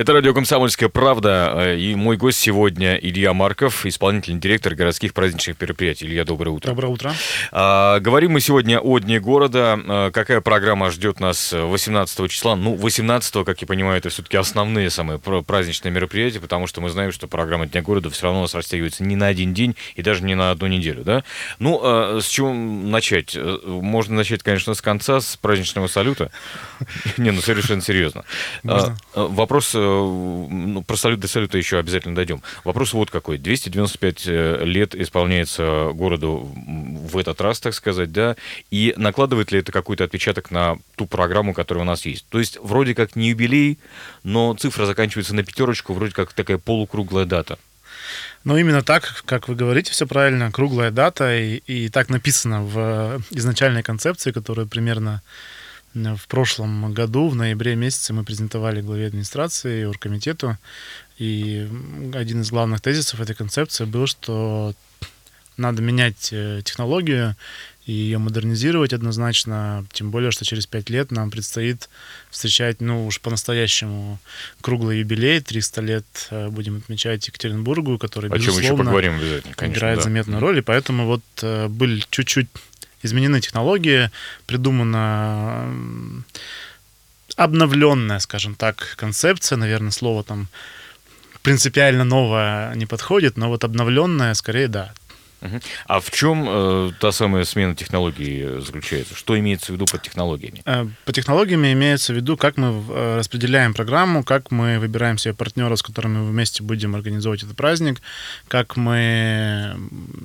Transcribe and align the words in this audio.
Это 0.00 0.14
радио 0.14 0.32
«Комсомольская 0.32 0.88
правда» 0.88 1.52
э, 1.56 1.76
и 1.76 1.94
мой 1.94 2.16
гость 2.16 2.38
сегодня 2.38 2.94
Илья 2.94 3.34
Марков, 3.34 3.84
исполнительный 3.84 4.40
директор 4.40 4.74
городских 4.74 5.12
праздничных 5.12 5.60
мероприятий. 5.60 6.06
Илья, 6.06 6.24
доброе 6.24 6.52
утро. 6.52 6.70
Доброе 6.70 6.88
утро. 6.88 7.12
А, 7.52 8.00
говорим 8.00 8.32
мы 8.32 8.40
сегодня 8.40 8.80
о 8.80 8.98
Дне 8.98 9.20
города. 9.20 9.78
А, 9.78 10.10
какая 10.10 10.40
программа 10.40 10.90
ждет 10.90 11.20
нас 11.20 11.52
18 11.52 12.30
числа? 12.30 12.56
Ну, 12.56 12.76
18, 12.76 13.44
как 13.44 13.60
я 13.60 13.66
понимаю, 13.66 13.98
это 13.98 14.08
все-таки 14.08 14.38
основные 14.38 14.88
самые 14.88 15.18
праздничные 15.18 15.92
мероприятия, 15.92 16.40
потому 16.40 16.66
что 16.66 16.80
мы 16.80 16.88
знаем, 16.88 17.12
что 17.12 17.28
программа 17.28 17.66
Дня 17.66 17.82
города 17.82 18.08
все 18.08 18.22
равно 18.22 18.38
у 18.38 18.42
нас 18.44 18.54
растягивается 18.54 19.04
не 19.04 19.16
на 19.16 19.26
один 19.26 19.52
день 19.52 19.76
и 19.96 20.02
даже 20.02 20.24
не 20.24 20.34
на 20.34 20.50
одну 20.50 20.66
неделю, 20.66 21.04
да? 21.04 21.24
Ну, 21.58 21.78
а, 21.82 22.20
с 22.22 22.26
чего 22.26 22.54
начать? 22.54 23.36
Э, 23.36 23.58
можно 23.66 24.14
начать, 24.14 24.42
конечно, 24.42 24.72
с 24.72 24.80
конца, 24.80 25.20
с 25.20 25.36
праздничного 25.36 25.88
салюта. 25.88 26.30
Не, 27.18 27.32
ну 27.32 27.42
совершенно 27.42 27.82
серьезно. 27.82 28.24
А, 28.64 28.94
вопрос 29.14 29.74
ну, 29.90 30.82
про 30.82 30.96
салют 30.96 31.20
до 31.20 31.28
салюта 31.28 31.58
еще 31.58 31.78
обязательно 31.78 32.14
дойдем. 32.14 32.42
Вопрос 32.64 32.92
вот 32.92 33.10
какой. 33.10 33.38
295 33.38 34.22
э, 34.26 34.64
лет 34.64 34.94
исполняется 34.94 35.90
городу 35.94 36.50
в 36.54 37.16
этот 37.18 37.40
раз, 37.40 37.60
так 37.60 37.74
сказать, 37.74 38.12
да, 38.12 38.36
и 38.70 38.94
накладывает 38.96 39.52
ли 39.52 39.60
это 39.60 39.72
какой-то 39.72 40.04
отпечаток 40.04 40.50
на 40.50 40.78
ту 40.96 41.06
программу, 41.06 41.54
которая 41.54 41.84
у 41.84 41.86
нас 41.86 42.06
есть? 42.06 42.26
То 42.28 42.38
есть 42.38 42.58
вроде 42.62 42.94
как 42.94 43.16
не 43.16 43.30
юбилей, 43.30 43.78
но 44.22 44.54
цифра 44.54 44.86
заканчивается 44.86 45.34
на 45.34 45.42
пятерочку, 45.42 45.94
вроде 45.94 46.14
как 46.14 46.32
такая 46.32 46.58
полукруглая 46.58 47.24
дата. 47.24 47.58
Ну, 48.44 48.56
именно 48.56 48.82
так, 48.82 49.22
как 49.26 49.48
вы 49.48 49.54
говорите, 49.54 49.92
все 49.92 50.06
правильно, 50.06 50.50
круглая 50.50 50.90
дата, 50.90 51.36
и, 51.36 51.56
и 51.66 51.88
так 51.90 52.08
написано 52.08 52.62
в 52.62 53.22
изначальной 53.30 53.82
концепции, 53.82 54.32
которая 54.32 54.66
примерно 54.66 55.22
в 55.94 56.26
прошлом 56.28 56.92
году, 56.92 57.28
в 57.28 57.34
ноябре 57.34 57.74
месяце, 57.74 58.12
мы 58.12 58.24
презентовали 58.24 58.80
главе 58.80 59.06
администрации 59.06 59.82
и 59.82 59.84
оргкомитету. 59.84 60.56
И 61.18 61.68
один 62.14 62.42
из 62.42 62.50
главных 62.50 62.80
тезисов 62.80 63.20
этой 63.20 63.34
концепции 63.34 63.84
был, 63.84 64.06
что 64.06 64.74
надо 65.56 65.82
менять 65.82 66.30
э, 66.32 66.62
технологию 66.64 67.36
и 67.86 67.92
ее 67.92 68.18
модернизировать 68.18 68.92
однозначно, 68.92 69.84
тем 69.92 70.10
более, 70.10 70.30
что 70.30 70.44
через 70.44 70.66
пять 70.66 70.90
лет 70.90 71.10
нам 71.10 71.30
предстоит 71.30 71.88
встречать, 72.30 72.80
ну 72.80 73.06
уж 73.06 73.20
по-настоящему 73.20 74.18
круглый 74.60 75.00
юбилей, 75.00 75.40
300 75.40 75.80
лет 75.80 76.04
э, 76.30 76.48
будем 76.48 76.78
отмечать 76.78 77.26
Екатеринбургу, 77.26 77.98
который, 77.98 78.30
О 78.30 78.34
безусловно, 78.34 78.62
чем 78.62 78.74
еще 78.74 78.84
поговорим 78.84 79.16
обязательно, 79.16 79.54
конечно, 79.54 79.78
играет 79.78 79.98
да. 79.98 80.04
заметную 80.04 80.40
роль, 80.40 80.58
и 80.58 80.62
поэтому 80.62 81.06
вот 81.06 81.22
э, 81.42 81.68
были 81.68 82.02
чуть-чуть 82.10 82.48
изменены 83.02 83.40
технологии, 83.40 84.10
придумана 84.46 85.68
обновленная, 87.36 88.18
скажем 88.18 88.54
так, 88.54 88.94
концепция, 88.96 89.56
наверное, 89.56 89.90
слово 89.90 90.24
там 90.24 90.48
принципиально 91.42 92.04
новое 92.04 92.74
не 92.74 92.86
подходит, 92.86 93.36
но 93.36 93.48
вот 93.48 93.64
обновленная, 93.64 94.34
скорее, 94.34 94.68
да, 94.68 94.92
а 95.86 96.00
в 96.00 96.10
чем 96.10 96.46
э, 96.48 96.90
та 97.00 97.12
самая 97.12 97.44
смена 97.44 97.74
технологий 97.74 98.60
заключается? 98.60 99.14
Что 99.14 99.38
имеется 99.38 99.72
в 99.72 99.74
виду 99.74 99.86
под 99.86 100.02
технологиями? 100.02 100.62
Э, 100.64 100.86
по 101.04 101.12
технологиями 101.12 101.72
имеется 101.72 102.12
в 102.12 102.16
виду, 102.16 102.36
как 102.36 102.56
мы 102.56 102.82
э, 102.88 103.16
распределяем 103.18 103.74
программу, 103.74 104.22
как 104.22 104.50
мы 104.50 104.78
выбираем 104.78 105.18
себе 105.18 105.34
партнеров, 105.34 105.78
с 105.78 105.82
которыми 105.82 106.18
мы 106.18 106.30
вместе 106.30 106.62
будем 106.62 106.94
организовывать 106.94 107.42
этот 107.42 107.56
праздник, 107.56 108.00
как 108.48 108.76
мы, 108.76 109.76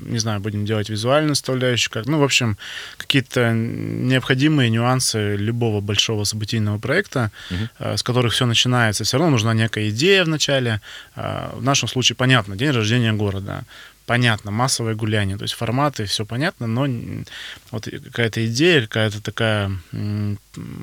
не 0.05 0.19
знаю, 0.19 0.39
будем 0.39 0.65
делать 0.65 0.89
визуальную 0.89 1.35
составляющую, 1.35 1.91
как, 1.91 2.05
ну, 2.05 2.19
в 2.19 2.23
общем, 2.23 2.57
какие-то 2.97 3.53
необходимые 3.53 4.69
нюансы 4.69 5.35
любого 5.35 5.81
большого 5.81 6.23
событийного 6.23 6.77
проекта, 6.79 7.31
угу. 7.49 7.97
с 7.97 8.03
которых 8.03 8.33
все 8.33 8.45
начинается. 8.45 9.03
Все 9.03 9.17
равно 9.17 9.31
нужна 9.31 9.53
некая 9.53 9.89
идея 9.89 10.23
в 10.23 10.27
начале. 10.27 10.81
Э, 11.15 11.49
в 11.53 11.63
нашем 11.63 11.87
случае, 11.87 12.15
понятно, 12.15 12.55
день 12.55 12.71
рождения 12.71 13.13
города 13.13 13.63
понятно, 14.05 14.51
массовое 14.51 14.95
гуляние, 14.95 15.37
то 15.37 15.43
есть 15.43 15.53
форматы, 15.53 16.05
все 16.05 16.25
понятно, 16.25 16.67
но 16.67 16.87
вот 17.71 17.85
какая-то 17.85 18.45
идея, 18.47 18.81
какая-то 18.81 19.21
такая 19.21 19.71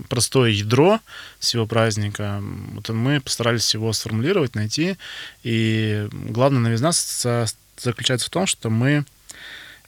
простое 0.09 0.51
ядро 0.51 1.01
всего 1.39 1.67
праздника, 1.67 2.43
вот 2.73 2.89
мы 2.91 3.21
постарались 3.21 3.73
его 3.75 3.93
сформулировать, 3.93 4.55
найти, 4.55 4.97
и 5.43 6.09
главная 6.13 6.61
новизна 6.61 6.93
заключается 7.77 8.27
в 8.27 8.31
том, 8.31 8.47
что 8.47 8.71
мы 8.71 9.05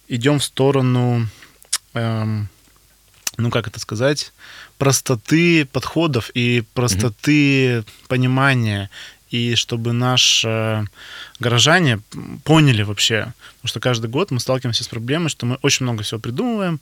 идем 0.08 0.38
в 0.38 0.44
сторону, 0.44 1.26
эм, 1.94 2.48
ну 3.36 3.50
как 3.50 3.66
это 3.66 3.80
сказать, 3.80 4.32
простоты 4.78 5.64
подходов 5.64 6.30
и 6.34 6.62
простоты 6.74 7.66
mm-hmm. 7.66 7.86
понимания 8.08 8.90
и 9.30 9.54
чтобы 9.54 9.92
наши 9.92 10.86
горожане 11.40 12.00
поняли 12.44 12.82
вообще, 12.82 13.32
потому 13.56 13.68
что 13.68 13.80
каждый 13.80 14.08
год 14.08 14.30
мы 14.30 14.40
сталкиваемся 14.40 14.84
с 14.84 14.88
проблемой, 14.88 15.28
что 15.28 15.46
мы 15.46 15.58
очень 15.62 15.84
много 15.84 16.02
всего 16.02 16.20
придумываем, 16.20 16.80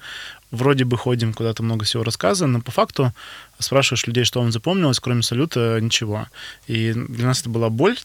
вроде 0.51 0.85
бы 0.85 0.97
ходим 0.97 1.33
куда-то 1.33 1.63
много 1.63 1.85
всего 1.85 2.05
рассказываем, 2.05 2.53
но 2.53 2.61
по 2.61 2.71
факту 2.71 3.13
спрашиваешь 3.59 4.07
людей, 4.07 4.25
что 4.25 4.41
вам 4.41 4.53
запомнилось, 4.53 5.01
кроме 5.01 5.23
салюта, 5.23 5.79
ничего. 5.81 6.29
И 6.67 6.93
для 6.93 7.27
нас 7.27 7.41
это 7.41 7.51
была 7.51 7.71
боль, 7.71 7.97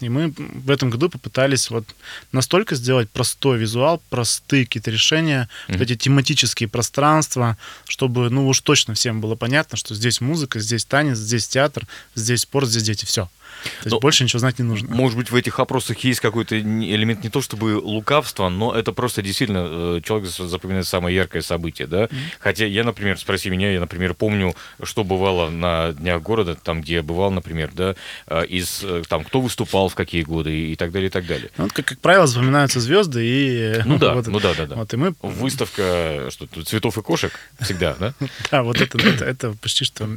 и 0.00 0.08
мы 0.08 0.32
в 0.36 0.70
этом 0.70 0.90
году 0.90 1.08
попытались 1.08 1.70
вот 1.70 1.84
настолько 2.32 2.74
сделать 2.74 3.08
простой 3.10 3.58
визуал, 3.58 4.02
простые 4.10 4.64
какие-то 4.64 4.90
решения, 4.90 5.48
mm-hmm. 5.68 5.72
вот 5.72 5.80
эти 5.82 5.96
тематические 5.96 6.68
пространства, 6.68 7.56
чтобы, 7.86 8.30
ну 8.30 8.48
уж 8.48 8.60
точно 8.60 8.94
всем 8.94 9.20
было 9.20 9.34
понятно, 9.34 9.76
что 9.76 9.94
здесь 9.94 10.20
музыка, 10.20 10.58
здесь 10.60 10.84
танец, 10.84 11.18
здесь 11.18 11.48
театр, 11.48 11.86
здесь 12.14 12.40
спорт, 12.40 12.68
здесь 12.68 12.82
дети, 12.82 13.04
все. 13.04 13.28
То 13.62 13.68
есть 13.84 13.90
но, 13.92 14.00
больше 14.00 14.24
ничего 14.24 14.38
знать 14.38 14.58
не 14.58 14.64
нужно. 14.64 14.94
Может 14.94 15.16
быть, 15.16 15.30
в 15.30 15.34
этих 15.34 15.58
опросах 15.58 15.98
есть 15.98 16.20
какой-то 16.20 16.58
элемент 16.58 17.22
не 17.24 17.30
то 17.30 17.40
чтобы 17.40 17.78
лукавства, 17.78 18.48
но 18.48 18.74
это 18.74 18.92
просто 18.92 19.22
действительно 19.22 19.64
э, 19.66 20.00
человек 20.04 20.28
запоминает 20.28 20.86
самое 20.86 21.16
яркое 21.16 21.42
событие, 21.42 21.86
да? 21.86 22.04
Mm-hmm. 22.04 22.16
Хотя 22.40 22.66
я, 22.66 22.84
например, 22.84 23.18
спроси 23.18 23.50
меня, 23.50 23.72
я, 23.72 23.80
например, 23.80 24.14
помню, 24.14 24.54
что 24.82 25.04
бывало 25.04 25.50
на 25.50 25.92
Днях 25.92 26.22
города, 26.22 26.54
там, 26.54 26.82
где 26.82 26.94
я 26.94 27.02
бывал, 27.02 27.30
например, 27.30 27.70
да, 27.72 27.94
э, 28.26 28.46
из, 28.46 28.80
э, 28.82 29.02
там, 29.08 29.24
кто 29.24 29.40
выступал 29.40 29.88
в 29.88 29.94
какие 29.94 30.22
годы 30.22 30.72
и 30.72 30.76
так 30.76 30.92
далее, 30.92 31.08
и 31.08 31.10
так 31.10 31.26
далее. 31.26 31.50
Ну, 31.56 31.68
как, 31.72 31.86
как 31.86 31.98
правило, 32.00 32.26
запоминаются 32.26 32.80
звезды 32.80 33.24
и... 33.24 33.82
Ну 33.84 33.98
да, 33.98 34.14
вот, 34.14 34.26
ну 34.26 34.40
да, 34.40 34.54
да, 34.54 34.66
да. 34.66 34.76
Вот, 34.76 34.92
и 34.92 34.96
мы... 34.96 35.14
Выставка 35.22 36.28
что 36.30 36.46
цветов 36.64 36.98
и 36.98 37.02
кошек 37.02 37.32
всегда, 37.60 37.96
да? 37.98 38.14
Да, 38.50 38.62
вот 38.62 38.80
это, 38.80 38.98
это, 39.24 39.52
почти 39.52 39.84
что 39.84 40.08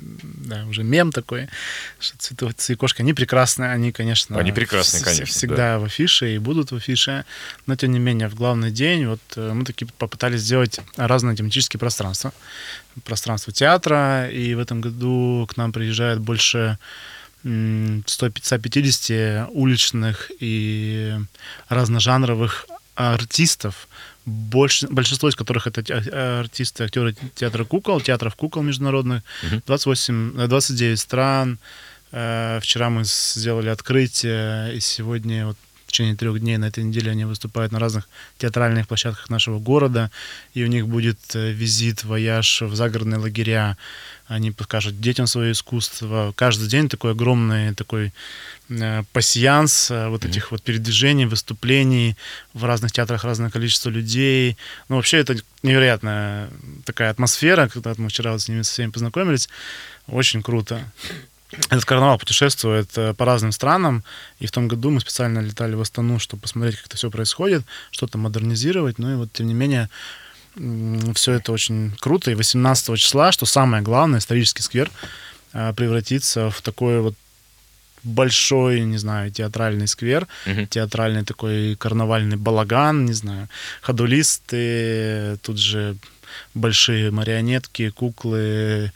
уже 0.69 0.83
мем 0.83 1.11
такой, 1.11 1.47
что 1.99 2.17
цветов 2.17 2.53
и 2.69 2.75
кошки, 2.75 3.01
они 3.01 3.13
прекрасны 3.13 3.26
прекрасные, 3.27 3.71
они, 3.71 3.91
конечно... 3.91 4.39
Они 4.39 4.53
прекрасные, 4.53 5.03
конечно. 5.03 5.25
Всегда 5.25 5.73
да. 5.73 5.79
в 5.79 5.83
афише 5.83 6.33
и 6.33 6.37
будут 6.37 6.71
в 6.71 6.77
афише. 6.77 7.25
Но, 7.65 7.75
тем 7.75 7.91
не 7.91 7.99
менее, 7.99 8.29
в 8.29 8.35
главный 8.35 8.71
день 8.71 9.05
вот 9.05 9.19
э, 9.35 9.51
мы 9.53 9.65
таки 9.65 9.85
попытались 9.97 10.41
сделать 10.41 10.79
разные 10.95 11.35
тематические 11.35 11.77
пространства. 11.77 12.31
Пространство 13.03 13.51
театра, 13.51 14.29
и 14.29 14.55
в 14.55 14.59
этом 14.59 14.79
году 14.79 15.45
к 15.49 15.57
нам 15.57 15.73
приезжает 15.73 16.19
больше 16.19 16.77
150 17.43 19.49
уличных 19.51 20.31
и 20.39 21.15
разножанровых 21.67 22.65
артистов, 22.95 23.87
больше, 24.25 24.87
большинство 24.87 25.29
из 25.29 25.35
которых 25.35 25.67
это 25.67 26.39
артисты, 26.39 26.85
актеры 26.85 27.15
театра 27.35 27.65
кукол, 27.65 28.01
театров 28.01 28.35
кукол 28.35 28.63
международных, 28.63 29.21
28, 29.65 30.47
29 30.47 30.99
стран, 30.99 31.59
вчера 32.09 32.89
мы 32.89 33.03
сделали 33.03 33.69
открытие, 33.69 34.75
и 34.75 34.79
сегодня 34.79 35.47
вот 35.47 35.57
в 35.87 35.91
течение 35.91 36.15
трех 36.15 36.39
дней 36.39 36.57
на 36.57 36.65
этой 36.65 36.83
неделе 36.83 37.11
они 37.11 37.23
выступают 37.23 37.71
на 37.71 37.79
разных 37.79 38.09
театральных 38.37 38.87
площадках 38.87 39.29
нашего 39.29 39.57
города, 39.57 40.11
и 40.53 40.63
у 40.63 40.67
них 40.67 40.87
будет 40.87 41.17
э, 41.33 41.51
визит, 41.51 42.03
вояж 42.03 42.61
в 42.61 42.75
загородные 42.75 43.19
лагеря, 43.19 43.77
они 44.27 44.51
покажут 44.51 44.99
детям 44.99 45.27
свое 45.27 45.53
искусство. 45.53 46.33
Каждый 46.35 46.67
день 46.67 46.89
такой 46.89 47.11
огромный 47.11 47.73
такой 47.73 48.11
э, 48.69 49.03
пассианс 49.13 49.89
э, 49.89 50.09
вот 50.09 50.25
mm-hmm. 50.25 50.29
этих 50.29 50.51
вот 50.51 50.61
передвижений, 50.61 51.25
выступлений 51.25 52.17
в 52.53 52.65
разных 52.65 52.91
театрах 52.91 53.23
разное 53.23 53.49
количество 53.49 53.89
людей. 53.89 54.57
Ну, 54.89 54.97
вообще 54.97 55.19
это 55.19 55.37
невероятная 55.63 56.49
такая 56.83 57.11
атмосфера, 57.11 57.69
когда 57.69 57.93
мы 57.97 58.09
вчера 58.09 58.33
вот 58.33 58.41
с 58.41 58.49
ними 58.49 58.63
со 58.63 58.73
всеми 58.73 58.91
познакомились. 58.91 59.47
Очень 60.07 60.43
круто 60.43 60.83
этот 61.51 61.85
карнавал 61.85 62.17
путешествует 62.17 62.89
э, 62.97 63.13
по 63.13 63.25
разным 63.25 63.51
странам, 63.51 64.03
и 64.39 64.47
в 64.47 64.51
том 64.51 64.67
году 64.67 64.89
мы 64.89 64.99
специально 64.99 65.39
летали 65.39 65.75
в 65.75 65.81
Астану, 65.81 66.19
чтобы 66.19 66.41
посмотреть, 66.41 66.77
как 66.77 66.87
это 66.87 66.97
все 66.97 67.09
происходит, 67.09 67.63
что-то 67.91 68.17
модернизировать, 68.17 68.99
ну 68.99 69.13
и 69.13 69.15
вот, 69.15 69.31
тем 69.31 69.47
не 69.47 69.53
менее, 69.53 69.89
все 71.13 71.33
это 71.33 71.51
очень 71.51 71.93
круто, 71.99 72.31
и 72.31 72.35
18 72.35 72.97
числа, 72.97 73.31
что 73.31 73.45
самое 73.45 73.81
главное, 73.83 74.19
исторический 74.19 74.63
сквер 74.63 74.91
э, 75.53 75.73
превратится 75.73 76.49
в 76.49 76.61
такой 76.61 76.99
вот 76.99 77.15
большой, 78.03 78.81
не 78.81 78.97
знаю, 78.97 79.31
театральный 79.31 79.87
сквер, 79.87 80.27
uh-huh. 80.45 80.67
театральный 80.67 81.23
такой 81.23 81.75
карнавальный 81.75 82.37
балаган, 82.37 83.05
не 83.05 83.13
знаю, 83.13 83.49
ходулисты, 83.81 85.37
тут 85.41 85.57
же 85.57 85.97
большие 86.53 87.11
марионетки, 87.11 87.89
куклы, 87.89 88.91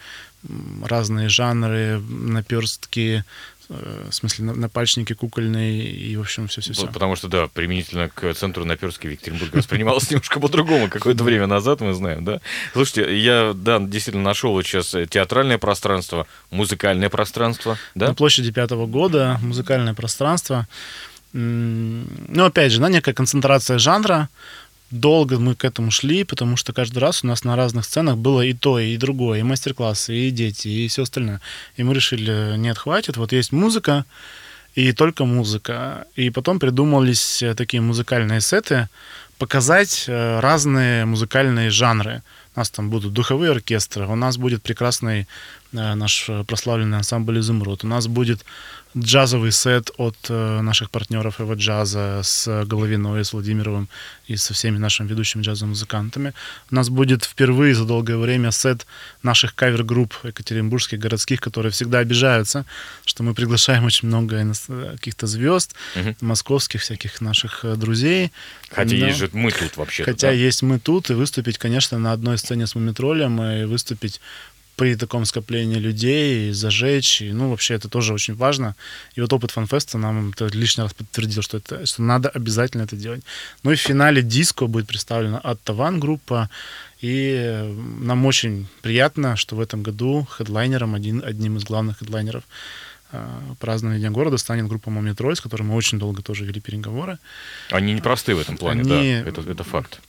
разные 0.84 1.30
жанры, 1.30 2.00
наперстки, 2.00 3.24
э, 3.70 4.08
в 4.10 4.14
смысле 4.14 4.46
напальчники 4.46 5.14
кукольные 5.14 5.84
и, 5.84 6.16
в 6.16 6.22
общем, 6.22 6.48
все-все-все. 6.48 6.88
Потому 6.88 7.16
что, 7.16 7.28
да, 7.28 7.48
применительно 7.48 8.10
к 8.10 8.34
центру 8.34 8.66
на 8.66 8.76
Перске 8.76 9.08
в 9.08 9.12
Екатеринбурге 9.12 9.58
воспринималось 9.60 10.10
немножко 10.10 10.40
по-другому 10.40 10.90
какое-то 10.90 11.24
время 11.24 11.48
назад, 11.48 11.82
мы 11.82 11.94
знаем, 11.94 12.24
да. 12.26 12.42
Слушайте, 12.74 13.18
я, 13.20 13.54
да, 13.56 13.80
действительно 13.80 14.24
нашел 14.24 14.52
вот 14.52 14.66
сейчас 14.66 14.96
театральное 15.10 15.58
пространство, 15.58 16.28
музыкальное 16.50 17.10
пространство, 17.10 17.78
да? 17.96 18.08
На 18.10 18.14
площади 18.16 18.52
пятого 18.52 18.88
года 18.88 19.40
музыкальное 19.42 19.94
пространство. 19.94 20.68
Ну, 21.34 22.46
опять 22.46 22.74
же, 22.74 22.82
да, 22.82 22.90
некая 22.90 23.14
концентрация 23.14 23.78
жанра, 23.78 24.28
долго 24.92 25.40
мы 25.40 25.56
к 25.56 25.66
этому 25.66 25.92
шли, 25.92 26.24
потому 26.24 26.58
что 26.58 26.74
каждый 26.74 27.00
раз 27.00 27.24
у 27.24 27.28
нас 27.28 27.44
на 27.44 27.56
разных 27.56 27.86
сценах 27.86 28.18
было 28.18 28.42
и 28.42 28.54
то, 28.54 28.80
и 28.80 28.98
другое, 28.98 29.40
и 29.40 29.44
мастер-классы, 29.44 30.16
и 30.16 30.32
дети, 30.32 30.68
и 30.68 30.88
все 30.88 31.04
остальное. 31.04 31.42
И 31.78 31.84
мы 31.84 31.94
решили, 31.94 32.56
нет, 32.58 32.78
хватит, 32.78 33.18
вот 33.18 33.32
есть 33.32 33.52
музыка, 33.52 34.06
и 34.76 34.92
только 34.94 35.26
музыка. 35.26 36.06
И 36.16 36.30
потом 36.30 36.60
придумались 36.60 37.42
э, 37.42 37.56
такие 37.56 37.82
музыкальные 37.82 38.42
сеты, 38.42 38.88
показать 39.38 40.06
э, 40.08 40.40
разные 40.40 41.06
музыкальные 41.06 41.70
жанры. 41.70 42.22
У 42.56 42.60
нас 42.60 42.70
там 42.70 42.90
будут 42.90 43.14
духовые 43.14 43.52
оркестры, 43.52 44.06
у 44.08 44.16
нас 44.16 44.38
будет 44.38 44.62
прекрасный 44.62 45.28
э, 45.74 45.96
наш 45.96 46.30
прославленный 46.48 46.98
ансамбль 46.98 47.40
«Изумруд», 47.40 47.84
у 47.84 47.88
нас 47.88 48.08
будет 48.08 48.46
джазовый 48.98 49.52
сет 49.52 49.92
от 49.98 50.18
э, 50.30 50.62
наших 50.62 50.90
партнеров 50.90 51.40
Эва 51.40 51.54
Джаза 51.54 52.22
с 52.24 52.66
Головиной, 52.66 53.24
с 53.24 53.34
Владимировым 53.34 53.88
и 54.28 54.36
со 54.36 54.54
всеми 54.54 54.78
нашими 54.78 55.08
ведущими 55.08 55.42
джазовыми 55.42 55.72
музыкантами. 55.72 56.34
У 56.70 56.76
нас 56.76 56.90
будет 56.90 57.24
впервые 57.24 57.74
за 57.74 57.86
долгое 57.86 58.18
время 58.18 58.52
сет 58.52 58.86
наших 59.24 59.56
кавер-групп 59.56 60.14
екатеринбургских, 60.24 61.00
городских, 61.00 61.40
которые 61.40 61.72
всегда 61.72 62.00
обижаются, 62.00 62.66
что 63.06 63.24
мы 63.24 63.34
приглашаем 63.34 63.86
очень 63.86 64.08
много 64.08 64.46
каких-то 64.92 65.28
звезд, 65.28 65.74
угу. 65.96 66.16
московских 66.22 66.82
всяких 66.82 67.22
наших 67.22 67.64
э, 67.64 67.76
друзей. 67.76 68.32
Хотя 68.70 68.96
Но... 68.96 69.06
есть 69.08 69.20
же 69.20 69.30
мы 69.32 69.52
тут 69.52 69.78
вообще. 69.78 70.04
Хотя 70.04 70.28
да? 70.28 70.34
есть 70.34 70.64
мы 70.64 70.80
тут, 70.80 71.10
и 71.10 71.14
выступить, 71.14 71.58
конечно, 71.58 71.98
на 71.98 72.12
одной 72.12 72.38
сцене 72.38 72.68
с 72.68 72.76
Мумий 72.76 73.01
Троллем, 73.01 73.42
и 73.42 73.66
выступить 73.66 74.20
при 74.82 74.96
таком 74.96 75.26
скоплении 75.26 75.80
людей, 75.80 76.54
зажечь. 76.54 77.22
И, 77.22 77.34
ну, 77.34 77.50
вообще 77.50 77.76
это 77.76 77.88
тоже 77.88 78.14
очень 78.14 78.36
важно. 78.36 78.76
И 79.18 79.22
вот 79.22 79.32
опыт 79.34 79.52
фанфеста 79.52 80.00
нам 80.00 80.32
это 80.32 80.48
лишний 80.58 80.84
раз 80.84 80.94
подтвердил, 80.94 81.44
что, 81.44 81.58
это, 81.58 81.86
что 81.86 82.02
надо 82.02 82.30
обязательно 82.30 82.86
это 82.86 82.96
делать. 82.96 83.22
Ну 83.64 83.72
и 83.72 83.76
в 83.76 83.80
финале 83.80 84.24
диско 84.24 84.66
будет 84.66 84.88
представлена 84.88 85.38
от 85.38 85.62
Таван 85.62 86.00
группа. 86.00 86.50
И 87.04 87.64
нам 88.00 88.26
очень 88.26 88.66
приятно, 88.82 89.36
что 89.36 89.56
в 89.56 89.60
этом 89.60 89.84
году 89.84 90.28
хедлайнером, 90.38 90.96
один, 90.96 91.22
одним 91.24 91.58
из 91.58 91.64
главных 91.64 92.00
хедлайнеров 92.00 92.44
э, 93.12 93.40
празднования 93.60 94.00
Дня 94.00 94.10
города 94.10 94.38
станет 94.38 94.68
группа 94.68 94.90
Момитрой, 94.90 95.36
с 95.36 95.42
которой 95.42 95.62
мы 95.62 95.76
очень 95.76 96.00
долго 96.00 96.24
тоже 96.24 96.46
вели 96.46 96.60
переговоры. 96.60 97.20
Они 97.70 97.94
непростые 97.94 98.36
в 98.36 98.40
этом 98.40 98.58
плане, 98.58 98.82
Они... 98.82 98.90
да, 98.90 99.30
это, 99.30 99.42
это 99.42 99.64
факт. 99.64 100.00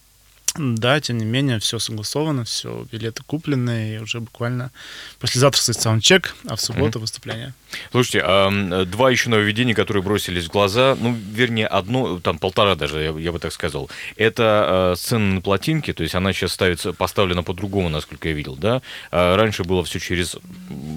Да, 0.56 1.00
тем 1.00 1.16
не 1.16 1.24
менее, 1.24 1.58
все 1.60 1.78
согласовано, 1.78 2.44
все, 2.44 2.86
билеты 2.92 3.22
куплены, 3.24 3.94
и 3.94 3.98
уже 3.98 4.20
буквально 4.20 4.70
послезавтра 5.18 5.62
стоит 5.62 5.80
саундчек, 5.80 6.34
а 6.46 6.56
в 6.56 6.60
субботу 6.60 6.98
mm-hmm. 6.98 7.02
выступление. 7.02 7.54
Слушайте, 7.90 8.22
а 8.22 8.84
два 8.84 9.10
еще 9.10 9.30
нововведения, 9.30 9.74
которые 9.74 10.02
бросились 10.02 10.44
в 10.44 10.50
глаза, 10.50 10.94
ну, 11.00 11.16
вернее, 11.32 11.66
одно, 11.66 12.20
там 12.20 12.38
полтора 12.38 12.74
даже, 12.74 13.02
я, 13.02 13.18
я 13.18 13.32
бы 13.32 13.38
так 13.38 13.52
сказал, 13.52 13.88
это 14.16 14.92
э, 14.92 14.96
сцена 14.96 15.36
на 15.36 15.40
плотинке, 15.40 15.94
то 15.94 16.02
есть 16.02 16.14
она 16.14 16.34
сейчас 16.34 16.52
ставится, 16.52 16.92
поставлена 16.92 17.42
по-другому, 17.42 17.88
насколько 17.88 18.28
я 18.28 18.34
видел, 18.34 18.54
да? 18.56 18.82
А 19.10 19.36
раньше 19.36 19.64
было 19.64 19.82
все 19.84 20.00
через, 20.00 20.36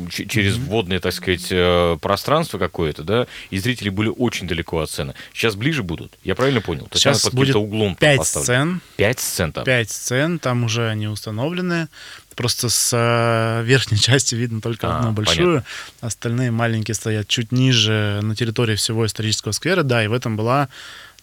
через 0.10 0.57
водное, 0.57 1.00
так 1.00 1.13
сказать, 1.13 1.48
э, 1.52 1.98
пространство 2.02 2.57
какое-то, 2.57 3.04
да, 3.04 3.28
и 3.50 3.57
зрители 3.57 3.90
были 3.90 4.10
очень 4.10 4.48
далеко 4.48 4.80
от 4.80 4.90
сцены. 4.90 5.13
Сейчас 5.34 5.56
ближе 5.56 5.84
будут, 5.84 6.18
я 6.24 6.36
правильно 6.36 6.62
понял? 6.62 6.88
То 6.88 6.98
сейчас 6.98 7.30
будет 7.31 7.56
углом 7.56 7.96
пять 7.96 8.25
сцен. 8.25 8.81
Пять 8.98 9.19
сцен 9.19 9.52
там? 9.52 9.63
Пять 9.63 9.90
сцен, 9.90 10.40
там 10.40 10.63
уже 10.63 10.90
они 10.90 11.07
установлены. 11.07 11.88
Просто 12.36 12.68
с 12.68 12.92
э, 12.94 13.63
верхней 13.63 13.98
части 14.00 14.36
видно 14.36 14.62
только 14.62 14.88
а, 14.88 15.00
одну 15.00 15.12
большую. 15.12 15.48
Понятно. 15.48 15.66
Остальные 16.02 16.51
маленькие 16.51 16.96
стоят 16.96 17.28
чуть 17.28 17.51
ниже 17.51 18.19
на 18.22 18.36
территории 18.36 18.75
всего 18.75 19.06
исторического 19.06 19.54
сквера. 19.54 19.84
Да, 19.84 20.04
и 20.04 20.08
в 20.08 20.13
этом 20.13 20.36
была 20.36 20.69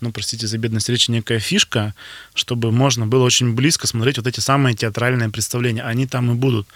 ну, 0.02 0.11
простите 0.11 0.49
за 0.49 0.58
бедность 0.58 0.88
речи, 0.88 1.12
некая 1.12 1.38
фишка, 1.38 1.94
чтобы 2.35 2.73
можно 2.73 3.06
было 3.06 3.23
очень 3.23 3.55
близко 3.55 3.87
смотреть 3.87 4.19
вот 4.19 4.26
эти 4.26 4.40
самые 4.40 4.75
театральные 4.75 5.28
представления. 5.28 5.82
Они 5.82 6.08
там 6.08 6.32
и 6.32 6.35
будут. 6.35 6.67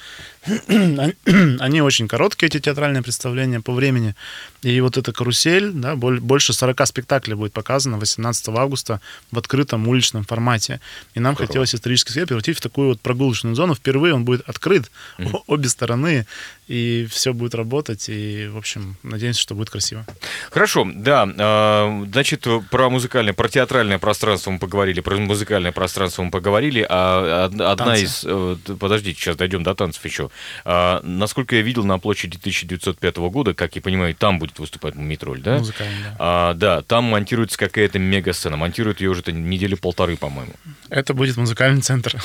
Они 1.61 1.81
очень 1.83 2.09
короткие, 2.09 2.49
эти 2.49 2.61
театральные 2.61 3.03
представления 3.03 3.61
по 3.61 3.73
времени. 3.73 4.15
И 4.63 4.81
вот 4.81 4.97
эта 4.97 5.13
карусель, 5.13 5.71
да, 5.73 5.97
больше 5.97 6.53
40 6.53 6.87
спектаклей 6.87 7.35
будет 7.35 7.53
показано 7.53 7.99
18 7.99 8.49
августа 8.49 9.01
в 9.31 9.39
открытом 9.39 9.87
уличном 9.89 10.25
формате. 10.25 10.81
И 11.15 11.21
нам 11.21 11.35
Здорово. 11.35 11.47
хотелось 11.49 11.75
исторический 11.75 12.13
свет 12.13 12.29
превратить 12.29 12.59
в 12.59 12.61
такую 12.61 12.89
вот 12.89 13.01
прогулочную 13.01 13.55
зону. 13.55 13.75
Впервые 13.75 14.15
он 14.15 14.25
будет 14.25 14.49
открыт 14.49 14.91
mm-hmm. 15.19 15.43
обе 15.47 15.69
стороны, 15.69 16.27
и 16.69 17.07
все 17.11 17.33
будет 17.33 17.55
работать. 17.55 18.09
И, 18.09 18.49
в 18.53 18.57
общем, 18.57 18.97
надеемся, 19.03 19.41
что 19.41 19.55
будет 19.55 19.71
красиво. 19.71 20.05
Хорошо, 20.51 20.87
да. 20.95 21.29
А, 21.39 22.05
значит, 22.11 22.47
про 22.71 22.91
музыкальное, 22.91 23.35
про 23.35 23.49
театральное 23.49 23.99
пространство 23.99 24.51
мы 24.51 24.59
поговорили, 24.59 25.01
про 25.01 25.17
музыкальное 25.17 25.73
пространство 25.73 26.23
мы 26.23 26.31
поговорили, 26.31 26.85
а 26.89 27.45
одна 27.45 27.77
Танцы. 27.77 28.05
из... 28.05 28.25
Э, 28.25 28.57
подождите, 28.79 29.21
сейчас 29.21 29.37
дойдем 29.37 29.63
до 29.63 29.75
танцев 29.75 30.05
еще. 30.05 30.31
А, 30.65 31.00
насколько 31.03 31.56
я 31.56 31.62
видел, 31.62 31.85
на 31.85 31.99
площади 31.99 32.37
1905 32.37 33.17
года, 33.17 33.55
как 33.55 33.77
я 33.77 33.83
понимаю, 33.83 34.15
там 34.15 34.38
будет 34.38 34.59
выступать 34.59 34.94
Мумитроль, 34.94 35.41
да? 35.41 35.59
Музыкальный, 35.59 36.03
да. 36.03 36.17
А, 36.19 36.55
да, 36.55 36.83
там 36.83 37.05
монтируется 37.05 37.59
какая-то 37.59 37.99
мега-сцена. 37.99 38.56
Монтируют 38.56 39.00
ее 39.00 39.11
уже 39.11 39.23
недели 39.33 39.75
полторы, 39.75 40.17
по-моему. 40.17 40.53
Это 40.88 41.15
будет 41.15 41.37
музыкальный 41.37 41.83
центр. 41.83 42.17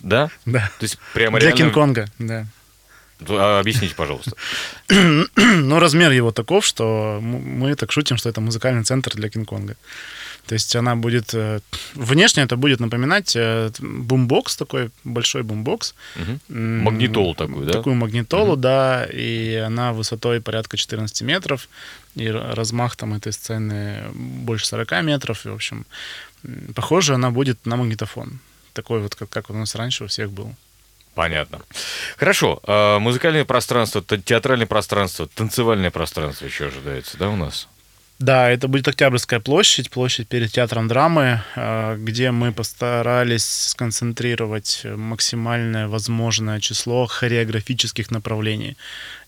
Да? 0.00 0.30
Да. 0.44 0.70
То 0.78 0.84
есть 0.84 0.98
прямо 1.14 1.38
Для 1.38 1.50
реально... 1.50 1.72
Кинг-Конга, 1.72 2.06
да. 2.18 2.46
А, 3.28 3.60
объясните, 3.60 3.94
пожалуйста. 3.94 4.32
ну, 5.36 5.78
размер 5.78 6.10
его 6.10 6.32
таков, 6.32 6.64
что 6.64 7.20
мы 7.20 7.74
так 7.74 7.92
шутим, 7.92 8.16
что 8.16 8.28
это 8.28 8.40
музыкальный 8.40 8.84
центр 8.84 9.12
для 9.14 9.28
Кинг-Конга. 9.28 9.76
То 10.46 10.54
есть 10.54 10.74
она 10.76 10.96
будет... 10.96 11.34
Э, 11.34 11.60
внешне 11.94 12.42
это 12.42 12.56
будет 12.56 12.80
напоминать 12.80 13.36
э, 13.36 13.70
бумбокс 13.80 14.56
такой, 14.56 14.90
большой 15.04 15.42
бумбокс. 15.42 15.94
Угу. 16.16 16.54
Магнитолу 16.58 17.34
такую, 17.34 17.66
да? 17.66 17.72
Такую 17.72 17.94
магнитолу, 17.96 18.52
угу. 18.52 18.60
да. 18.60 19.06
И 19.12 19.54
она 19.54 19.92
высотой 19.92 20.40
порядка 20.40 20.76
14 20.76 21.22
метров. 21.22 21.68
И 22.16 22.28
размах 22.28 22.96
там 22.96 23.14
этой 23.14 23.32
сцены 23.32 24.02
больше 24.14 24.66
40 24.66 25.02
метров. 25.02 25.46
И, 25.46 25.48
в 25.48 25.54
общем, 25.54 25.86
похоже, 26.74 27.14
она 27.14 27.30
будет 27.30 27.64
на 27.66 27.76
магнитофон. 27.76 28.40
Такой 28.72 29.00
вот, 29.00 29.14
как, 29.14 29.28
как 29.28 29.50
у 29.50 29.54
нас 29.54 29.74
раньше 29.74 30.04
у 30.04 30.06
всех 30.06 30.30
был. 30.30 30.54
Понятно. 31.14 31.60
Хорошо. 32.16 32.60
А, 32.64 32.98
музыкальное 32.98 33.44
пространство, 33.44 34.02
театральное 34.02 34.66
пространство, 34.66 35.28
танцевальное 35.28 35.90
пространство 35.90 36.46
еще 36.46 36.66
ожидается, 36.66 37.18
да, 37.18 37.28
у 37.28 37.36
нас? 37.36 37.68
Да, 38.18 38.50
это 38.50 38.68
будет 38.68 38.86
Октябрьская 38.86 39.40
площадь, 39.40 39.90
площадь 39.90 40.28
перед 40.28 40.52
театром 40.52 40.86
драмы, 40.86 41.42
э, 41.56 41.96
где 41.98 42.30
мы 42.30 42.52
постарались 42.52 43.44
сконцентрировать 43.44 44.82
максимальное 44.84 45.88
возможное 45.88 46.60
число 46.60 47.06
хореографических 47.06 48.10
направлений. 48.12 48.76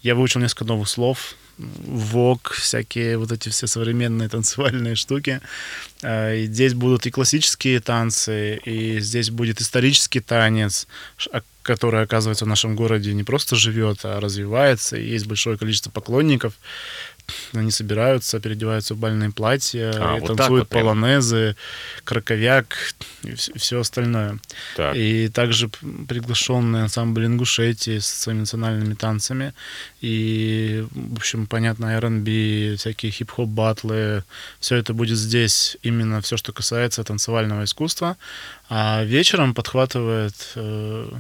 Я 0.03 0.15
выучил 0.15 0.41
несколько 0.41 0.65
новых 0.65 0.89
слов, 0.89 1.35
вок, 1.59 2.53
всякие 2.53 3.17
вот 3.17 3.33
эти 3.33 3.49
все 3.49 3.67
современные 3.67 4.29
танцевальные 4.29 4.95
штуки. 4.95 5.41
Э, 6.03 6.37
и 6.37 6.47
здесь 6.47 6.75
будут 6.75 7.07
и 7.07 7.11
классические 7.11 7.81
танцы, 7.81 8.57
и 8.65 9.01
здесь 9.01 9.31
будет 9.31 9.61
исторический 9.61 10.21
танец, 10.21 10.87
который, 11.63 12.03
оказывается, 12.03 12.45
в 12.45 12.49
нашем 12.49 12.77
городе 12.77 13.15
не 13.15 13.25
просто 13.25 13.57
живет, 13.57 14.01
а 14.05 14.21
развивается, 14.21 14.97
и 14.97 15.09
есть 15.09 15.27
большое 15.27 15.57
количество 15.57 15.91
поклонников. 15.91 16.55
Они 17.53 17.71
собираются, 17.71 18.41
переодеваются 18.41 18.95
в 18.95 18.99
бальные 18.99 19.31
платья, 19.31 19.93
а, 19.97 20.17
и 20.17 20.21
вот 20.21 20.37
танцуют 20.37 20.65
вот 20.65 20.69
полонезы, 20.69 21.57
краковяк 22.05 22.95
и 23.23 23.35
все 23.35 23.81
остальное. 23.81 24.39
Так. 24.77 24.95
И 24.97 25.29
также 25.29 25.69
приглашенный 25.69 26.83
ансамбль 26.83 27.27
Ингушетии 27.27 27.99
с 27.99 28.07
своими 28.07 28.41
национальными 28.41 28.95
танцами. 28.95 29.55
И, 30.01 30.85
в 30.91 31.17
общем, 31.17 31.47
понятно, 31.47 31.87
R&B, 31.97 32.77
всякие 32.77 33.11
хип-хоп 33.13 33.49
батлы. 33.49 34.25
Все 34.61 34.77
это 34.77 34.93
будет 34.93 35.17
здесь, 35.17 35.77
именно 35.83 36.21
все, 36.21 36.37
что 36.37 36.53
касается 36.53 37.05
танцевального 37.05 37.65
искусства. 37.65 38.17
А 38.69 39.05
вечером 39.05 39.55
подхватывает 39.55 40.35
э, 40.57 41.11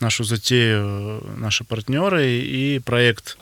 нашу 0.00 0.24
затею 0.24 1.24
наши 1.36 1.64
партнеры 1.64 2.26
и 2.28 2.78
проект 2.78 3.38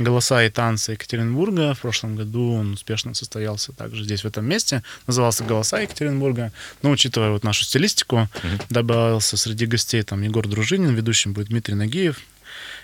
«Голоса 0.00 0.42
и 0.44 0.50
танцы 0.50 0.92
Екатеринбурга». 0.92 1.74
В 1.74 1.80
прошлом 1.80 2.16
году 2.16 2.54
он 2.54 2.72
успешно 2.72 3.14
состоялся 3.14 3.72
также 3.72 4.04
здесь, 4.04 4.24
в 4.24 4.26
этом 4.26 4.46
месте. 4.46 4.82
Назывался 5.06 5.44
«Голоса 5.44 5.80
Екатеринбурга». 5.80 6.52
Но, 6.82 6.90
учитывая 6.90 7.30
вот 7.30 7.44
нашу 7.44 7.64
стилистику, 7.64 8.16
mm-hmm. 8.16 8.62
добавился 8.70 9.36
среди 9.36 9.66
гостей 9.66 10.02
там 10.02 10.22
Егор 10.22 10.48
Дружинин, 10.48 10.94
ведущим 10.94 11.34
будет 11.34 11.48
Дмитрий 11.48 11.74
Нагиев, 11.74 12.16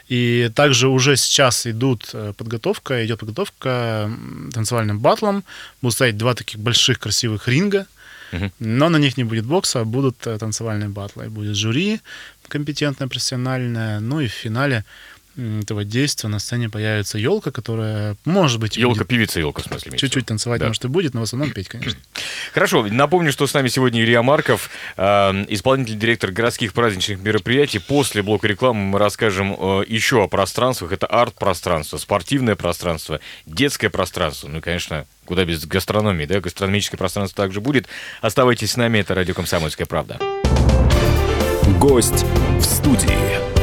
И 0.09 0.51
также 0.55 0.89
уже 0.89 1.17
сейчас 1.17 1.67
идут 1.67 2.11
э, 2.13 2.33
подготовка, 2.37 3.05
идет 3.05 3.19
подготовка 3.19 4.11
танцевальным 4.53 5.01
батлом. 5.01 5.43
Будут 5.83 5.95
стоять 5.95 6.17
два 6.17 6.35
таких 6.35 6.61
больших 6.61 6.99
красивых 6.99 7.49
ринга, 7.49 7.87
но 8.59 8.89
на 8.89 8.99
них 8.99 9.17
не 9.17 9.25
будет 9.25 9.47
бокса, 9.47 9.81
а 9.81 9.85
будут 9.85 10.27
э, 10.27 10.39
танцевальные 10.39 10.89
батлы. 10.89 11.29
Будет 11.31 11.57
жюри 11.57 12.01
компетентное, 12.49 13.09
профессиональное. 13.09 14.01
Ну 14.01 14.21
и 14.21 14.29
в 14.29 14.33
финале 14.33 14.85
этого 15.37 15.85
действия 15.85 16.29
на 16.29 16.39
сцене 16.39 16.69
появится 16.69 17.19
елка, 17.19 17.51
которая, 17.51 18.17
может 18.25 18.59
быть... 18.59 18.77
Елка, 18.77 19.05
певица 19.05 19.41
елка, 19.41 19.63
в 19.63 19.67
смысле. 19.67 19.97
Чуть-чуть 19.99 20.27
танцевать, 20.27 20.61
да. 20.61 20.69
может, 20.69 20.85
и 20.85 20.89
будет, 20.89 21.15
но 21.15 21.21
в 21.21 21.25
основном 21.25 21.51
петь, 21.53 21.69
конечно. 21.69 22.01
Хорошо. 22.55 22.87
Напомню, 22.87 23.33
что 23.33 23.47
с 23.47 23.55
нами 23.55 23.69
сегодня 23.69 24.03
Илья 24.03 24.23
Марков, 24.23 24.71
э, 24.97 25.03
исполнительный 25.49 26.01
директор 26.01 26.31
городских 26.31 26.73
праздничных 26.73 27.21
мероприятий. 27.21 27.79
После 27.79 28.23
блока 28.23 28.47
рекламы 28.47 28.81
мы 28.81 28.99
расскажем 28.99 29.57
э, 29.59 29.85
еще 29.87 30.25
о 30.25 30.29
пространствах. 30.29 30.93
Это 30.93 31.07
арт-пространство, 31.07 31.99
спортивное 31.99 32.57
пространство, 32.57 33.21
детское 33.45 33.91
пространство. 33.91 34.49
Ну 34.49 34.59
и, 34.59 34.61
конечно, 34.61 35.07
куда 35.25 35.45
без 35.45 35.67
гастрономии, 35.67 36.25
да? 36.25 36.41
Гастрономическое 36.41 36.99
пространство 36.99 37.45
также 37.45 37.61
будет. 37.61 37.87
Оставайтесь 38.21 38.73
с 38.73 38.77
нами, 38.77 38.99
это 38.99 39.15
радио 39.15 39.35
«Комсомольская 39.35 39.87
правда». 39.87 40.19
Гость 41.79 42.25
в 42.59 42.63
студии. 42.63 43.56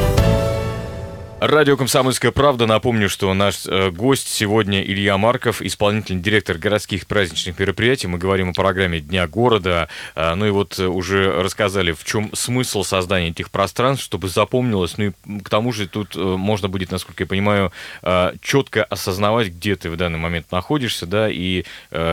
Радио 1.46 1.76
«Комсомольская 1.76 2.32
правда». 2.32 2.64
Напомню, 2.64 3.10
что 3.10 3.34
наш 3.34 3.66
э, 3.66 3.90
гость 3.90 4.28
сегодня 4.28 4.82
Илья 4.82 5.18
Марков, 5.18 5.60
исполнительный 5.60 6.22
директор 6.22 6.56
городских 6.56 7.06
праздничных 7.06 7.58
мероприятий. 7.58 8.06
Мы 8.06 8.16
говорим 8.16 8.48
о 8.48 8.52
программе 8.54 9.00
Дня 9.00 9.28
города. 9.28 9.90
Э, 10.14 10.34
ну 10.36 10.46
и 10.46 10.50
вот 10.50 10.78
э, 10.78 10.86
уже 10.86 11.42
рассказали, 11.42 11.92
в 11.92 12.02
чем 12.02 12.34
смысл 12.34 12.82
создания 12.82 13.28
этих 13.28 13.50
пространств, 13.50 14.06
чтобы 14.06 14.28
запомнилось. 14.28 14.96
Ну 14.96 15.04
и 15.04 15.40
к 15.42 15.50
тому 15.50 15.70
же 15.72 15.86
тут 15.86 16.16
можно 16.16 16.68
будет, 16.68 16.90
насколько 16.90 17.24
я 17.24 17.26
понимаю, 17.26 17.72
четко 18.40 18.82
осознавать, 18.82 19.48
где 19.48 19.76
ты 19.76 19.90
в 19.90 19.98
данный 19.98 20.18
момент 20.18 20.50
находишься, 20.50 21.04
да, 21.04 21.28
и 21.28 21.64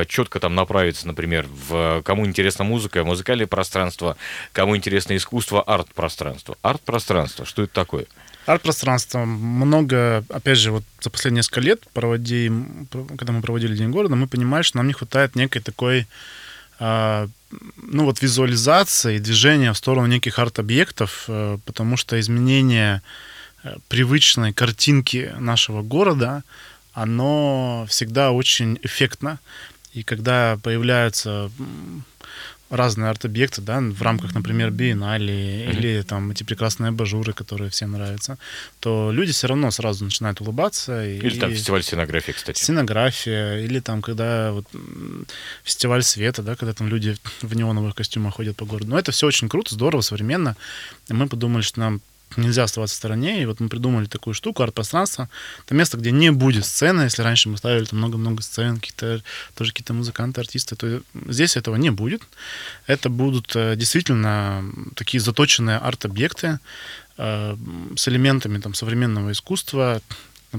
четко 0.07 0.41
там 0.41 0.55
направиться, 0.55 1.07
например, 1.07 1.45
в 1.47 2.01
кому 2.03 2.25
интересна 2.25 2.65
музыка, 2.65 3.05
музыкальное 3.05 3.47
пространство, 3.47 4.17
кому 4.51 4.75
интересно 4.75 5.15
искусство, 5.15 5.61
арт-пространство. 5.61 6.57
Арт-пространство, 6.61 7.45
что 7.45 7.63
это 7.63 7.73
такое? 7.73 8.07
Арт-пространство. 8.45 9.25
Много, 9.25 10.23
опять 10.29 10.57
же, 10.57 10.71
вот 10.71 10.83
за 10.99 11.09
последние 11.09 11.39
несколько 11.39 11.61
лет, 11.61 11.83
проводим, 11.93 12.87
когда 13.17 13.33
мы 13.33 13.41
проводили 13.41 13.75
День 13.75 13.91
города, 13.91 14.15
мы 14.15 14.27
понимали, 14.27 14.63
что 14.63 14.77
нам 14.77 14.87
не 14.87 14.93
хватает 14.93 15.35
некой 15.35 15.61
такой 15.61 16.07
а, 16.79 17.27
ну 17.77 18.05
вот 18.05 18.21
визуализации, 18.21 19.19
движения 19.19 19.71
в 19.71 19.77
сторону 19.77 20.07
неких 20.07 20.39
арт-объектов, 20.39 21.25
э, 21.27 21.57
потому 21.65 21.97
что 21.97 22.19
изменение 22.19 23.01
э, 23.63 23.75
привычной 23.87 24.53
картинки 24.53 25.33
нашего 25.37 25.81
города, 25.81 26.43
оно 26.93 27.85
всегда 27.89 28.31
очень 28.31 28.79
эффектно. 28.81 29.39
И 29.93 30.03
когда 30.03 30.57
появляются 30.63 31.51
разные 32.71 33.09
арт-объекты, 33.09 33.61
да, 33.61 33.81
в 33.81 34.01
рамках, 34.01 34.33
например, 34.33 34.71
биеннале 34.71 35.33
mm-hmm. 35.33 35.71
или 35.71 36.01
там 36.01 36.31
эти 36.31 36.43
прекрасные 36.43 36.89
абажуры, 36.89 37.33
которые 37.33 37.69
всем 37.69 37.91
нравятся, 37.91 38.37
то 38.79 39.11
люди 39.11 39.33
все 39.33 39.47
равно 39.47 39.69
сразу 39.71 40.05
начинают 40.05 40.39
улыбаться. 40.41 41.05
Или 41.05 41.35
и... 41.35 41.39
там 41.39 41.51
фестиваль 41.51 41.83
сценографии, 41.83 42.31
кстати. 42.31 42.57
Сценография, 42.57 43.57
или 43.59 43.79
там, 43.81 44.01
когда 44.01 44.53
вот 44.53 44.65
фестиваль 45.63 46.03
света, 46.03 46.41
да, 46.41 46.55
когда 46.55 46.73
там 46.73 46.87
люди 46.87 47.17
в 47.41 47.53
неоновых 47.53 47.93
костюмах 47.93 48.35
ходят 48.35 48.55
по 48.55 48.65
городу. 48.65 48.89
Но 48.89 48.97
это 48.97 49.11
все 49.11 49.27
очень 49.27 49.49
круто, 49.49 49.75
здорово, 49.75 50.01
современно. 50.01 50.55
И 51.09 51.13
мы 51.13 51.27
подумали, 51.27 51.61
что 51.61 51.81
нам 51.81 52.01
нельзя 52.37 52.63
оставаться 52.63 52.95
в 52.95 52.97
стороне. 52.97 53.41
И 53.41 53.45
вот 53.45 53.59
мы 53.59 53.69
придумали 53.69 54.05
такую 54.05 54.33
штуку, 54.33 54.63
арт-пространство. 54.63 55.29
Это 55.65 55.75
место, 55.75 55.97
где 55.97 56.11
не 56.11 56.31
будет 56.31 56.65
сцены. 56.65 57.03
Если 57.03 57.21
раньше 57.21 57.49
мы 57.49 57.57
ставили 57.57 57.85
там 57.85 57.99
много-много 57.99 58.41
сцен, 58.41 58.79
какие-то, 58.79 59.23
тоже 59.55 59.71
какие-то 59.71 59.93
музыканты, 59.93 60.41
артисты, 60.41 60.75
то 60.75 61.01
здесь 61.27 61.57
этого 61.57 61.75
не 61.75 61.89
будет. 61.89 62.21
Это 62.87 63.09
будут 63.09 63.55
э, 63.55 63.75
действительно 63.75 64.63
такие 64.95 65.21
заточенные 65.21 65.77
арт-объекты 65.77 66.59
э, 67.17 67.55
с 67.95 68.07
элементами 68.07 68.59
там, 68.59 68.73
современного 68.73 69.31
искусства, 69.31 70.01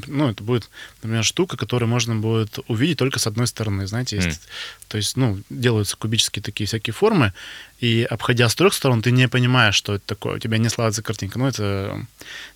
ну, 0.06 0.30
это 0.30 0.42
будет, 0.42 0.70
например, 1.02 1.24
штука, 1.24 1.56
которую 1.56 1.88
можно 1.88 2.16
будет 2.16 2.58
увидеть 2.68 2.98
только 2.98 3.18
с 3.18 3.26
одной 3.26 3.46
стороны, 3.46 3.86
знаете, 3.86 4.16
есть, 4.16 4.28
mm. 4.28 4.48
то 4.88 4.96
есть, 4.96 5.16
ну, 5.16 5.38
делаются 5.50 5.96
кубические 5.96 6.42
такие 6.42 6.66
всякие 6.66 6.94
формы, 6.94 7.32
и 7.80 8.06
обходя 8.08 8.48
с 8.48 8.54
трех 8.54 8.74
сторон, 8.74 9.02
ты 9.02 9.10
не 9.10 9.28
понимаешь, 9.28 9.74
что 9.74 9.94
это 9.94 10.04
такое, 10.06 10.36
у 10.36 10.38
тебя 10.38 10.58
не 10.58 10.68
складывается 10.68 11.02
картинка, 11.02 11.38
ну, 11.38 11.46
это 11.46 12.06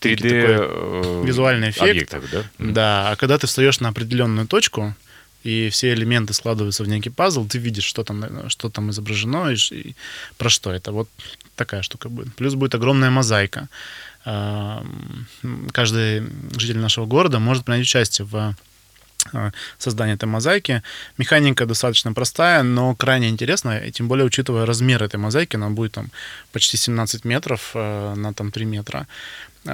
3D 0.00 0.20
э, 0.22 1.22
визуальный 1.26 1.70
эффект. 1.70 2.14
Объектов, 2.14 2.24
да? 2.30 2.38
Mm. 2.58 2.72
Да, 2.72 3.10
а 3.10 3.16
когда 3.16 3.38
ты 3.38 3.46
встаешь 3.46 3.80
на 3.80 3.88
определенную 3.88 4.46
точку, 4.46 4.94
и 5.46 5.68
все 5.70 5.92
элементы 5.94 6.32
складываются 6.32 6.84
в 6.84 6.88
некий 6.88 7.10
пазл, 7.10 7.46
ты 7.46 7.58
видишь, 7.58 7.84
что 7.84 8.04
там, 8.04 8.48
что 8.48 8.68
там 8.68 8.90
изображено 8.90 9.50
и, 9.50 9.56
и 9.70 9.94
про 10.36 10.50
что 10.50 10.70
это. 10.70 10.92
Вот 10.92 11.08
такая 11.54 11.82
штука 11.82 12.08
будет. 12.08 12.34
Плюс 12.34 12.54
будет 12.54 12.74
огромная 12.74 13.10
мозаика 13.10 13.68
каждый 15.72 16.24
житель 16.58 16.78
нашего 16.78 17.06
города 17.06 17.38
может 17.38 17.64
принять 17.64 17.82
участие 17.82 18.26
в 18.26 18.56
э, 19.32 19.50
создании 19.78 20.14
этой 20.14 20.24
мозаики. 20.24 20.82
Механика 21.16 21.64
достаточно 21.64 22.12
простая, 22.12 22.64
но 22.64 22.96
крайне 22.96 23.28
интересная, 23.28 23.84
и 23.84 23.92
тем 23.92 24.08
более 24.08 24.26
учитывая 24.26 24.66
размер 24.66 25.02
этой 25.02 25.16
мозаики, 25.16 25.54
она 25.54 25.70
будет 25.70 25.92
там 25.92 26.10
почти 26.52 26.76
17 26.76 27.24
метров 27.24 27.70
э, 27.74 28.14
на 28.16 28.34
там 28.34 28.50
3 28.50 28.64
метра. 28.64 29.06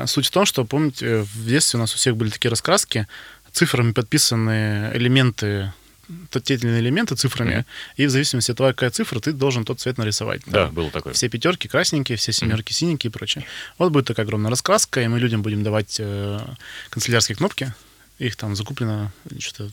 Суть 0.06 0.26
в 0.26 0.30
том, 0.30 0.46
что, 0.46 0.64
помните, 0.64 1.22
в 1.22 1.46
детстве 1.46 1.78
у 1.78 1.80
нас 1.80 1.94
у 1.94 1.96
всех 1.96 2.16
были 2.16 2.30
такие 2.30 2.48
раскраски, 2.48 3.06
цифрами 3.52 3.92
подписаны 3.92 4.90
элементы 4.94 5.72
те 6.44 6.54
или 6.54 6.66
иные 6.66 6.80
элементы 6.80 7.14
цифрами, 7.14 7.54
mm-hmm. 7.54 7.94
и 7.96 8.06
в 8.06 8.10
зависимости 8.10 8.50
от 8.50 8.56
того, 8.56 8.70
какая 8.70 8.90
цифра, 8.90 9.20
ты 9.20 9.32
должен 9.32 9.64
тот 9.64 9.80
цвет 9.80 9.98
нарисовать. 9.98 10.42
Да, 10.46 10.66
Там 10.66 10.74
было 10.74 10.90
такое. 10.90 11.12
Все 11.12 11.28
пятерки 11.28 11.68
красненькие, 11.68 12.18
все 12.18 12.32
семерки 12.32 12.72
mm-hmm. 12.72 12.74
синенькие 12.74 13.08
и 13.08 13.12
прочее. 13.12 13.44
Вот 13.78 13.92
будет 13.92 14.06
такая 14.06 14.26
огромная 14.26 14.50
раскраска, 14.50 15.00
и 15.00 15.08
мы 15.08 15.18
людям 15.20 15.42
будем 15.42 15.62
давать 15.62 15.96
э, 16.00 16.40
канцелярские 16.90 17.36
кнопки. 17.36 17.72
Их 18.18 18.36
там 18.36 18.56
закуплено 18.56 19.10
что-то 19.38 19.70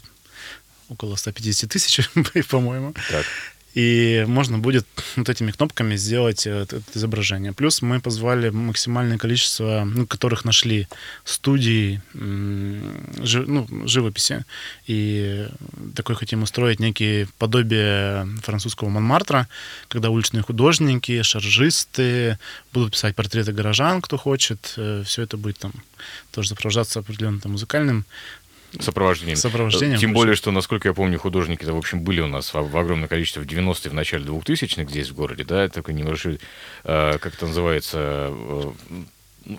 около 0.87 1.15
150 1.15 1.69
тысяч, 1.69 2.09
по-моему. 2.49 2.93
Так 3.09 3.25
и 3.73 4.25
можно 4.27 4.57
будет 4.57 4.85
вот 5.15 5.29
этими 5.29 5.51
кнопками 5.51 5.95
сделать 5.95 6.47
э, 6.47 6.63
это, 6.63 6.81
изображение. 6.95 7.53
Плюс 7.53 7.81
мы 7.81 7.99
позвали 7.99 8.49
максимальное 8.49 9.17
количество, 9.17 9.83
ну, 9.85 10.07
которых 10.07 10.45
нашли 10.45 10.87
студии 11.23 12.01
жи, 12.13 13.45
ну, 13.45 13.67
живописи. 13.87 14.45
И 14.87 15.47
такой 15.95 16.15
хотим 16.15 16.43
устроить 16.43 16.79
некие 16.79 17.27
подобие 17.37 18.27
французского 18.43 18.89
Монмартра, 18.89 19.47
когда 19.87 20.09
уличные 20.09 20.41
художники, 20.41 21.21
шаржисты 21.21 22.37
будут 22.73 22.93
писать 22.93 23.15
портреты 23.15 23.51
горожан, 23.53 24.01
кто 24.01 24.17
хочет. 24.17 24.73
Э, 24.77 25.03
Все 25.05 25.21
это 25.23 25.37
будет 25.37 25.59
там 25.59 25.73
тоже 26.31 26.49
сопровождаться 26.49 26.99
определенным 26.99 27.39
там, 27.39 27.51
музыкальным 27.53 28.05
сопровождением. 28.79 29.37
Сопровождением. 29.37 29.99
Тем 29.99 30.13
более, 30.13 30.35
что, 30.35 30.51
насколько 30.51 30.87
я 30.87 30.93
помню, 30.93 31.19
художники-то, 31.19 31.73
в 31.73 31.77
общем, 31.77 32.01
были 32.01 32.21
у 32.21 32.27
нас 32.27 32.53
в, 32.53 32.61
в 32.61 32.77
огромном 32.77 33.07
количестве 33.07 33.41
в 33.41 33.45
90-е, 33.45 33.91
в 33.91 33.93
начале 33.93 34.25
2000-х 34.25 34.89
здесь, 34.89 35.09
в 35.09 35.15
городе, 35.15 35.43
да, 35.43 35.67
такой 35.69 35.93
небольшой, 35.93 36.39
э, 36.83 37.17
как 37.17 37.33
это 37.33 37.47
называется, 37.47 38.29
э, 38.31 38.71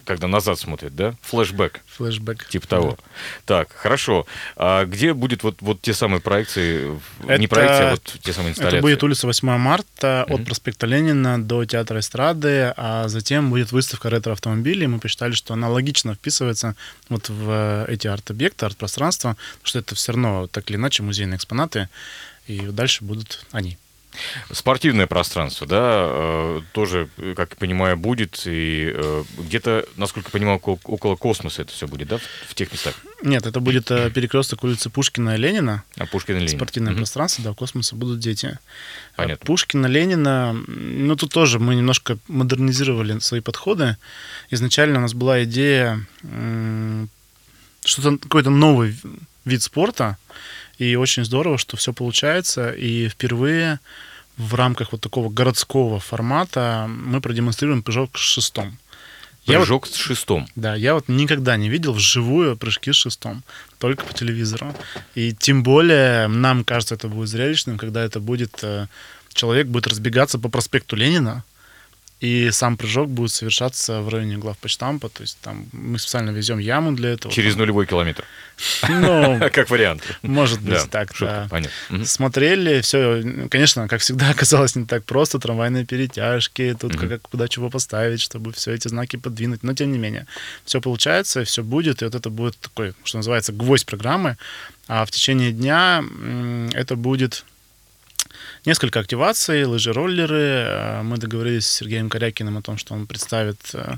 когда 0.04 0.28
назад 0.28 0.58
смотрит, 0.58 0.94
да? 0.94 1.14
Флэшбэк. 1.22 1.80
Флэшбэк. 1.96 2.48
Типа 2.48 2.66
того. 2.66 2.90
Да. 2.90 2.96
Так, 3.44 3.72
хорошо. 3.72 4.26
А 4.56 4.84
где 4.84 5.14
будет 5.14 5.42
вот, 5.42 5.56
вот 5.60 5.80
те 5.80 5.94
самые 5.94 6.20
проекции, 6.20 6.98
это, 7.24 7.38
не 7.38 7.46
проекции, 7.46 7.84
а 7.84 7.90
вот 7.92 8.16
те 8.22 8.32
самые 8.32 8.50
инсталляции? 8.50 8.78
Это 8.78 8.82
будет 8.82 9.02
улица 9.02 9.26
8 9.26 9.48
марта 9.56 10.26
mm-hmm. 10.28 10.34
от 10.34 10.44
проспекта 10.44 10.86
Ленина 10.86 11.42
до 11.42 11.64
театра 11.64 12.00
эстрады, 12.00 12.72
а 12.76 13.08
затем 13.08 13.50
будет 13.50 13.72
выставка 13.72 14.08
ретро-автомобилей. 14.10 14.86
Мы 14.86 14.98
посчитали, 14.98 15.32
что 15.32 15.54
она 15.54 15.68
логично 15.68 16.14
вписывается 16.14 16.76
вот 17.08 17.28
в 17.28 17.86
эти 17.88 18.06
арт-объекты, 18.06 18.66
арт-пространства, 18.66 19.36
потому 19.54 19.66
что 19.66 19.78
это 19.78 19.94
все 19.94 20.12
равно 20.12 20.46
так 20.46 20.68
или 20.70 20.76
иначе 20.76 21.02
музейные 21.02 21.36
экспонаты, 21.36 21.88
и 22.46 22.60
дальше 22.60 23.04
будут 23.04 23.46
они. 23.52 23.78
Спортивное 24.52 25.06
пространство, 25.06 25.66
да, 25.66 26.04
э, 26.04 26.60
тоже, 26.72 27.08
как 27.36 27.50
я 27.50 27.56
понимаю, 27.56 27.96
будет. 27.96 28.42
И 28.44 28.92
э, 28.94 29.24
где-то, 29.38 29.86
насколько 29.96 30.28
я 30.28 30.32
понимаю, 30.32 30.58
около 30.58 31.16
космоса 31.16 31.62
это 31.62 31.72
все 31.72 31.86
будет, 31.86 32.08
да, 32.08 32.18
в 32.48 32.54
тех 32.54 32.72
местах? 32.72 32.94
Нет, 33.22 33.46
это 33.46 33.60
будет 33.60 33.90
э, 33.90 34.10
перекресток 34.10 34.64
улицы 34.64 34.90
Пушкина 34.90 35.36
и 35.36 35.38
Ленина. 35.38 35.84
А 35.96 36.06
Пушкина 36.06 36.36
и 36.36 36.40
Ленина. 36.40 36.58
Спортивное 36.58 36.92
mm-hmm. 36.92 36.96
пространство, 36.96 37.44
да, 37.44 37.52
в 37.52 37.54
космосе 37.54 37.94
будут 37.94 38.18
дети. 38.18 38.58
Понятно. 39.16 39.46
Пушкина, 39.46 39.86
Ленина, 39.86 40.52
ну 40.52 41.16
тут 41.16 41.32
тоже 41.32 41.58
мы 41.58 41.74
немножко 41.74 42.18
модернизировали 42.28 43.18
свои 43.20 43.40
подходы. 43.40 43.96
Изначально 44.50 44.98
у 44.98 45.02
нас 45.02 45.14
была 45.14 45.44
идея 45.44 46.04
что-то 47.84 48.18
какой-то 48.18 48.50
новый 48.50 48.96
вид 49.44 49.62
спорта, 49.62 50.18
и 50.80 50.96
очень 50.96 51.26
здорово, 51.26 51.58
что 51.58 51.76
все 51.76 51.92
получается. 51.92 52.70
И 52.70 53.08
впервые 53.08 53.80
в 54.38 54.54
рамках 54.54 54.92
вот 54.92 55.02
такого 55.02 55.28
городского 55.28 56.00
формата 56.00 56.86
мы 56.88 57.20
продемонстрируем 57.20 57.82
прыжок 57.82 58.16
с 58.16 58.20
шестом. 58.20 58.78
Прыжок 59.44 59.86
вот, 59.86 59.94
с 59.94 59.98
шестом. 59.98 60.48
Да, 60.56 60.74
я 60.74 60.94
вот 60.94 61.08
никогда 61.08 61.58
не 61.58 61.68
видел 61.68 61.92
вживую 61.92 62.56
прыжки 62.56 62.92
с 62.92 62.96
шестом, 62.96 63.42
только 63.78 64.06
по 64.06 64.14
телевизору. 64.14 64.74
И 65.14 65.34
тем 65.34 65.62
более 65.62 66.28
нам 66.28 66.64
кажется, 66.64 66.94
это 66.94 67.08
будет 67.08 67.28
зрелищным, 67.28 67.76
когда 67.76 68.02
это 68.02 68.18
будет 68.18 68.60
э, 68.62 68.86
человек 69.34 69.66
будет 69.66 69.86
разбегаться 69.86 70.38
по 70.38 70.48
проспекту 70.48 70.96
Ленина, 70.96 71.44
и 72.20 72.50
сам 72.50 72.76
прыжок 72.76 73.08
будет 73.08 73.32
совершаться 73.32 74.02
в 74.02 74.08
районе 74.10 74.36
главпочтампа, 74.36 75.08
то 75.08 75.22
есть 75.22 75.38
там 75.40 75.66
мы 75.72 75.98
специально 75.98 76.30
везем 76.30 76.58
яму 76.58 76.92
для 76.92 77.10
этого. 77.10 77.32
Через 77.32 77.56
нулевой 77.56 77.86
километр. 77.86 78.24
Ну, 78.88 79.40
как 79.52 79.70
вариант. 79.70 80.02
Может 80.20 80.60
быть, 80.60 80.90
так, 80.90 81.12
да. 81.18 81.46
Понятно. 81.50 82.04
Смотрели, 82.04 82.82
все, 82.82 83.22
конечно, 83.50 83.88
как 83.88 84.02
всегда, 84.02 84.30
оказалось 84.36 84.76
не 84.76 84.84
так 84.84 85.04
просто, 85.04 85.38
трамвайные 85.38 85.86
перетяжки, 85.86 86.76
тут 86.78 86.96
как, 86.96 87.22
куда 87.22 87.48
чего 87.48 87.70
поставить, 87.70 88.20
чтобы 88.20 88.52
все 88.52 88.72
эти 88.72 88.88
знаки 88.88 89.16
подвинуть, 89.16 89.62
но 89.62 89.72
тем 89.72 89.90
не 89.90 89.98
менее, 89.98 90.26
все 90.66 90.82
получается, 90.82 91.44
все 91.44 91.62
будет, 91.62 92.02
и 92.02 92.04
вот 92.04 92.14
это 92.14 92.28
будет 92.28 92.58
такой, 92.58 92.92
что 93.02 93.16
называется, 93.16 93.52
гвоздь 93.52 93.86
программы, 93.86 94.36
а 94.88 95.06
в 95.06 95.10
течение 95.10 95.52
дня 95.52 96.04
это 96.74 96.96
будет 96.96 97.44
несколько 98.66 99.00
активаций, 99.00 99.64
лыжи-роллеры. 99.64 100.36
Э, 100.36 101.02
мы 101.02 101.16
договорились 101.16 101.66
с 101.66 101.74
Сергеем 101.74 102.08
Корякиным 102.08 102.56
о 102.58 102.62
том, 102.62 102.78
что 102.78 102.94
он 102.94 103.06
представит 103.06 103.58
э, 103.74 103.96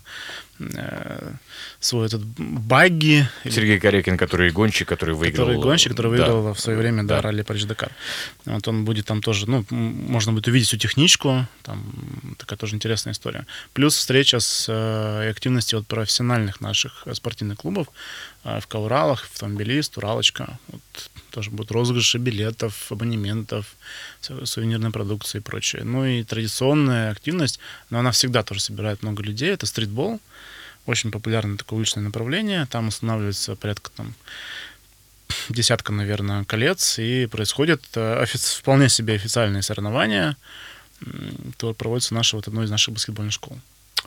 э, 0.60 1.32
свой 1.80 2.06
этот 2.06 2.22
багги. 2.22 3.28
Сергей 3.44 3.78
Корякин, 3.80 4.16
который 4.16 4.50
гонщик, 4.50 4.88
который 4.88 5.14
выиграл. 5.14 5.46
Который 5.46 5.62
гонщик, 5.62 5.90
который 5.92 6.10
выиграл 6.12 6.44
да. 6.44 6.54
в 6.54 6.60
свое 6.60 6.78
время, 6.78 7.02
да, 7.02 7.16
да 7.16 7.22
ралли 7.22 7.42
Париж-Дакар. 7.42 7.90
Вот 8.44 8.68
он 8.68 8.84
будет 8.84 9.06
там 9.06 9.20
тоже, 9.20 9.48
ну, 9.48 9.64
можно 9.70 10.32
будет 10.32 10.46
увидеть 10.48 10.68
всю 10.68 10.76
техничку, 10.76 11.46
там 11.62 12.36
такая 12.38 12.58
тоже 12.58 12.76
интересная 12.76 13.12
история. 13.12 13.46
Плюс 13.72 13.96
встреча 13.96 14.40
с 14.40 14.66
э, 14.68 15.30
активностью 15.30 15.80
от 15.80 15.86
профессиональных 15.86 16.60
наших 16.60 17.06
спортивных 17.12 17.58
клубов 17.58 17.88
э, 18.44 18.60
в 18.60 18.66
Кауралах, 18.66 19.24
автомобилист, 19.24 19.98
Уралочка. 19.98 20.58
Вот 20.68 20.82
тоже 21.32 21.50
будут 21.50 21.72
розыгрыши 21.72 22.18
билетов, 22.18 22.92
абонементов, 22.92 23.74
сувенирной 24.20 24.90
продукции 24.90 25.38
и 25.38 25.40
прочее. 25.40 25.84
Ну 25.84 26.04
и 26.04 26.22
традиционная 26.22 27.10
активность, 27.10 27.58
но 27.90 27.98
она 27.98 28.10
всегда 28.10 28.42
тоже 28.42 28.60
собирает 28.60 29.02
много 29.02 29.22
людей. 29.22 29.50
Это 29.50 29.66
стритбол, 29.66 30.20
очень 30.86 31.10
популярное 31.10 31.56
такое 31.56 31.78
уличное 31.78 32.04
направление. 32.04 32.66
Там 32.66 32.88
устанавливается 32.88 33.56
порядка 33.56 33.90
там 33.96 34.14
десятка, 35.48 35.92
наверное, 35.92 36.44
колец, 36.44 36.98
и 36.98 37.26
происходят 37.26 37.82
э, 37.94 38.22
офици- 38.22 38.58
вполне 38.58 38.88
себе 38.88 39.14
официальные 39.14 39.62
соревнования, 39.62 40.36
то 41.56 41.74
проводится 41.74 42.14
наша, 42.14 42.36
вот 42.36 42.46
одной 42.48 42.66
из 42.66 42.70
наших 42.70 42.94
баскетбольных 42.94 43.32
школ. 43.32 43.58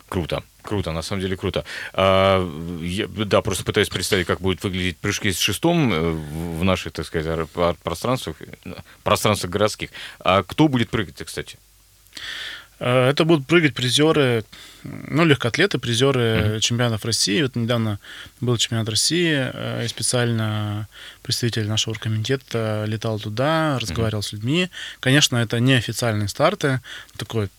Круто, 0.08 0.44
круто, 0.62 0.92
на 0.92 1.02
самом 1.02 1.22
деле 1.22 1.36
круто. 1.36 1.66
А, 1.94 2.40
я, 2.82 3.08
да, 3.08 3.42
просто 3.42 3.64
пытаюсь 3.64 3.90
представить, 3.90 4.28
как 4.28 4.40
будут 4.40 4.64
выглядеть 4.64 4.98
прыжки 4.98 5.32
с 5.32 5.40
шестом 5.40 5.92
э, 5.92 6.12
в 6.12 6.64
наших, 6.64 6.94
так 6.94 7.06
сказать, 7.06 7.50
пространствах, 7.84 8.38
пространствах 9.04 9.52
городских. 9.52 9.90
А 10.20 10.44
кто 10.44 10.68
будет 10.68 10.90
прыгать, 10.90 11.16
кстати? 11.24 11.58
Э, 12.80 13.10
это 13.10 13.26
будут 13.26 13.48
прыгать 13.48 13.74
призеры, 13.74 14.44
ну, 14.84 15.26
легкоатлеты, 15.26 15.80
призеры 15.80 16.22
mm-hmm. 16.22 16.60
чемпионатов 16.60 17.06
России. 17.06 17.42
Вот 17.42 17.56
недавно 17.56 18.00
был 18.42 18.58
чемпионат 18.58 18.90
России, 18.90 19.52
э, 19.54 19.86
и 19.86 19.88
специально 19.88 20.88
представитель 21.24 21.68
нашего 21.68 21.94
оргкомитета 21.94 22.86
летал 22.88 23.20
туда, 23.20 23.80
разговаривал 23.80 24.22
mm-hmm. 24.22 24.28
с 24.28 24.34
людьми. 24.34 24.70
Конечно, 25.00 25.38
это 25.38 25.60
не 25.60 25.74
официальные 25.74 26.28
старты, 26.28 26.82
такой 27.18 27.50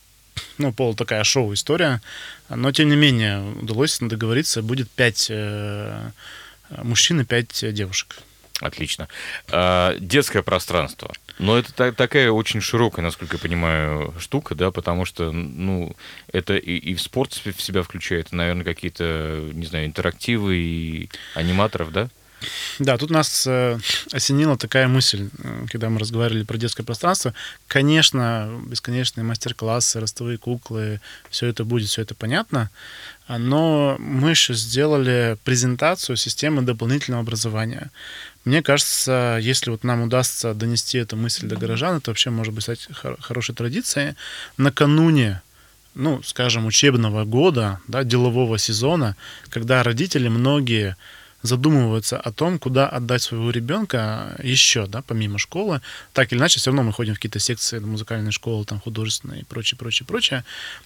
ну, 0.59 0.73
пол 0.73 0.95
такая 0.95 1.25
шоу-история. 1.25 2.01
Но, 2.49 2.73
тем 2.73 2.89
не 2.89 2.97
менее, 2.97 3.41
удалось 3.41 3.99
договориться, 4.01 4.63
будет 4.63 4.91
пять 4.91 5.27
э, 5.31 6.11
мужчин 6.83 7.21
и 7.21 7.25
пять 7.25 7.65
девушек. 7.73 8.17
Отлично. 8.61 9.09
А, 9.51 9.97
детское 9.99 10.43
пространство. 10.43 11.13
Но 11.39 11.59
это 11.59 11.75
та- 11.75 11.93
такая 11.93 12.31
очень 12.31 12.63
широкая, 12.63 13.05
насколько 13.05 13.37
я 13.37 13.41
понимаю, 13.41 14.15
штука, 14.19 14.55
да, 14.55 14.71
потому 14.71 15.05
что, 15.05 15.31
ну, 15.31 15.95
это 16.33 16.57
и, 16.57 16.77
и 16.77 16.95
в 16.95 17.03
спорт 17.03 17.35
в 17.35 17.63
себя 17.63 17.83
включает, 17.83 18.33
наверное, 18.33 18.65
какие-то, 18.65 19.51
не 19.53 19.67
знаю, 19.67 19.87
интерактивы 19.87 20.57
и 20.57 21.11
аниматоров, 21.35 21.93
да? 21.93 22.09
Да, 22.79 22.99
тут 22.99 23.11
нас 23.11 23.47
э, 23.47 23.79
осенила 24.13 24.57
такая 24.57 24.89
мысль, 24.89 25.29
э, 25.39 25.67
когда 25.71 25.89
мы 25.89 25.99
разговаривали 25.99 26.45
про 26.45 26.59
детское 26.59 26.83
пространство. 26.83 27.35
Конечно, 27.67 28.63
бесконечные 28.67 29.25
мастер-классы, 29.25 30.01
ростовые 30.01 30.39
куклы, 30.39 31.01
все 31.31 31.47
это 31.47 31.65
будет, 31.65 31.89
все 31.89 32.03
это 32.03 32.15
понятно, 32.15 32.71
но 33.29 33.97
мы 33.99 34.31
еще 34.31 34.55
сделали 34.55 35.37
презентацию 35.45 36.17
системы 36.17 36.63
дополнительного 36.63 37.23
образования. 37.23 37.91
Мне 38.45 38.63
кажется, 38.63 39.39
если 39.41 39.71
вот 39.71 39.83
нам 39.83 40.03
удастся 40.03 40.55
донести 40.55 40.99
эту 40.99 41.17
мысль 41.17 41.47
до 41.47 41.57
горожан, 41.57 41.97
это 41.97 42.11
вообще 42.11 42.31
может 42.31 42.55
быть 42.55 42.63
стать 42.63 42.89
хорошей 43.21 43.55
традицией. 43.55 44.15
Накануне 44.57 45.43
ну, 45.97 46.23
скажем, 46.23 46.67
учебного 46.67 47.25
года, 47.25 47.81
да, 47.89 48.05
делового 48.05 48.59
сезона, 48.59 49.17
когда 49.49 49.83
родители 49.83 50.29
многие 50.29 50.95
задумываются 51.43 52.19
о 52.19 52.33
том, 52.33 52.59
куда 52.59 52.89
отдать 52.89 53.23
своего 53.23 53.51
ребенка 53.51 54.37
еще, 54.43 54.87
да, 54.87 55.03
помимо 55.03 55.39
школы. 55.39 55.81
Так 56.13 56.33
или 56.33 56.39
иначе, 56.39 56.59
все 56.59 56.71
равно 56.71 56.83
мы 56.83 56.93
ходим 56.93 57.15
в 57.15 57.17
какие-то 57.17 57.39
секции 57.39 57.79
музыкальной 57.79 58.33
школы, 58.33 58.65
там, 58.65 58.81
художественные 58.81 59.43
и 59.43 59.45
прочее, 59.45 59.79
прочее, 59.79 60.07
прочее. 60.07 60.45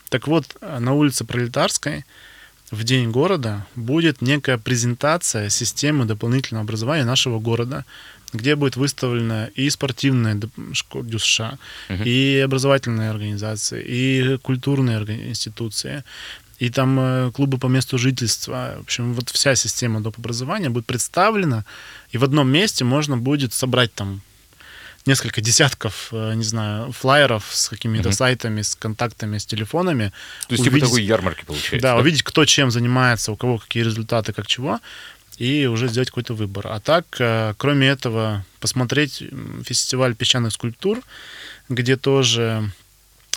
Так 0.09 0.27
вот, 0.27 0.57
на 0.61 0.93
улице 0.93 1.25
Пролетарской 1.25 2.05
в 2.71 2.85
День 2.85 3.11
города 3.11 3.67
будет 3.75 4.23
некая 4.23 4.59
презентация 4.59 5.49
системы 5.49 6.05
дополнительного 6.05 6.65
образования 6.65 7.05
нашего 7.05 7.41
города, 7.41 7.85
где 8.33 8.55
будет 8.55 8.77
выставлена 8.77 9.47
и 9.57 9.69
спортивная 9.71 10.35
ДЮСШ, 10.35 11.41
uh-huh. 11.41 12.05
и 12.05 12.39
образовательные 12.39 13.11
организации, 13.11 13.83
и 13.85 14.39
культурные 14.39 15.31
институции, 15.31 16.05
и 16.61 16.69
там 16.69 17.01
э, 17.01 17.31
клубы 17.33 17.59
по 17.59 17.69
месту 17.69 17.99
жительства. 17.99 18.75
В 18.77 18.81
общем, 18.81 19.15
вот 19.15 19.31
вся 19.31 19.57
система 19.57 20.01
доп. 20.01 20.19
образования 20.19 20.69
будет 20.69 20.87
представлена, 20.87 21.65
и 22.13 22.19
в 22.19 22.25
одном 22.25 22.49
месте 22.53 22.85
можно 22.85 23.17
будет 23.17 23.55
собрать 23.55 23.95
там 23.95 24.21
несколько 25.07 25.41
десятков, 25.41 26.09
э, 26.13 26.35
не 26.35 26.45
знаю, 26.45 26.93
флайеров 26.93 27.45
с 27.51 27.71
какими-то 27.71 28.11
uh-huh. 28.11 28.13
сайтами, 28.13 28.61
с 28.61 28.75
контактами, 28.75 29.39
с 29.39 29.47
телефонами. 29.47 30.13
То 30.49 30.53
есть 30.53 30.65
типа 30.65 30.75
увидеть, 30.75 30.89
типа 30.89 30.97
такой 30.97 31.03
ярмарки 31.03 31.45
получается. 31.47 31.89
Да, 31.89 31.95
да, 31.95 32.01
увидеть, 32.01 32.23
кто 32.23 32.45
чем 32.45 32.71
занимается, 32.71 33.33
у 33.33 33.37
кого 33.37 33.57
какие 33.57 33.83
результаты, 33.83 34.35
как 34.35 34.47
чего, 34.47 34.81
и 35.39 35.65
уже 35.65 35.89
сделать 35.89 36.11
какой-то 36.11 36.35
выбор. 36.35 36.67
А 36.67 36.81
так, 36.81 37.07
э, 37.21 37.55
кроме 37.57 37.89
этого, 37.89 38.45
посмотреть 38.61 39.25
фестиваль 39.65 40.15
песчаных 40.15 40.53
скульптур, 40.53 41.01
где 41.71 41.97
тоже 41.97 42.71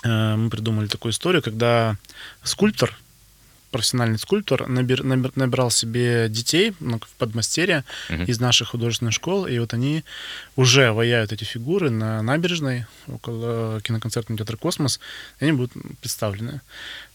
мы 0.02 0.50
придумали 0.50 0.86
такую 0.86 1.12
историю, 1.12 1.40
когда 1.40 1.96
скульптор 2.42 2.94
профессиональный 3.74 4.20
скульптор, 4.20 4.68
набир, 4.68 5.02
набир, 5.02 5.32
набирал 5.34 5.68
себе 5.68 6.28
детей 6.28 6.74
ну, 6.78 7.00
в 7.00 7.08
подмастерье 7.18 7.82
uh-huh. 8.08 8.24
из 8.26 8.38
наших 8.38 8.68
художественных 8.68 9.12
школ, 9.12 9.48
и 9.48 9.58
вот 9.58 9.74
они 9.74 10.04
уже 10.54 10.92
ваяют 10.92 11.32
эти 11.32 11.42
фигуры 11.42 11.90
на 11.90 12.22
набережной 12.22 12.86
около 13.08 13.80
киноконцертного 13.80 14.38
театра 14.38 14.56
«Космос», 14.56 15.00
и 15.40 15.44
они 15.46 15.54
будут 15.54 15.72
представлены. 16.00 16.60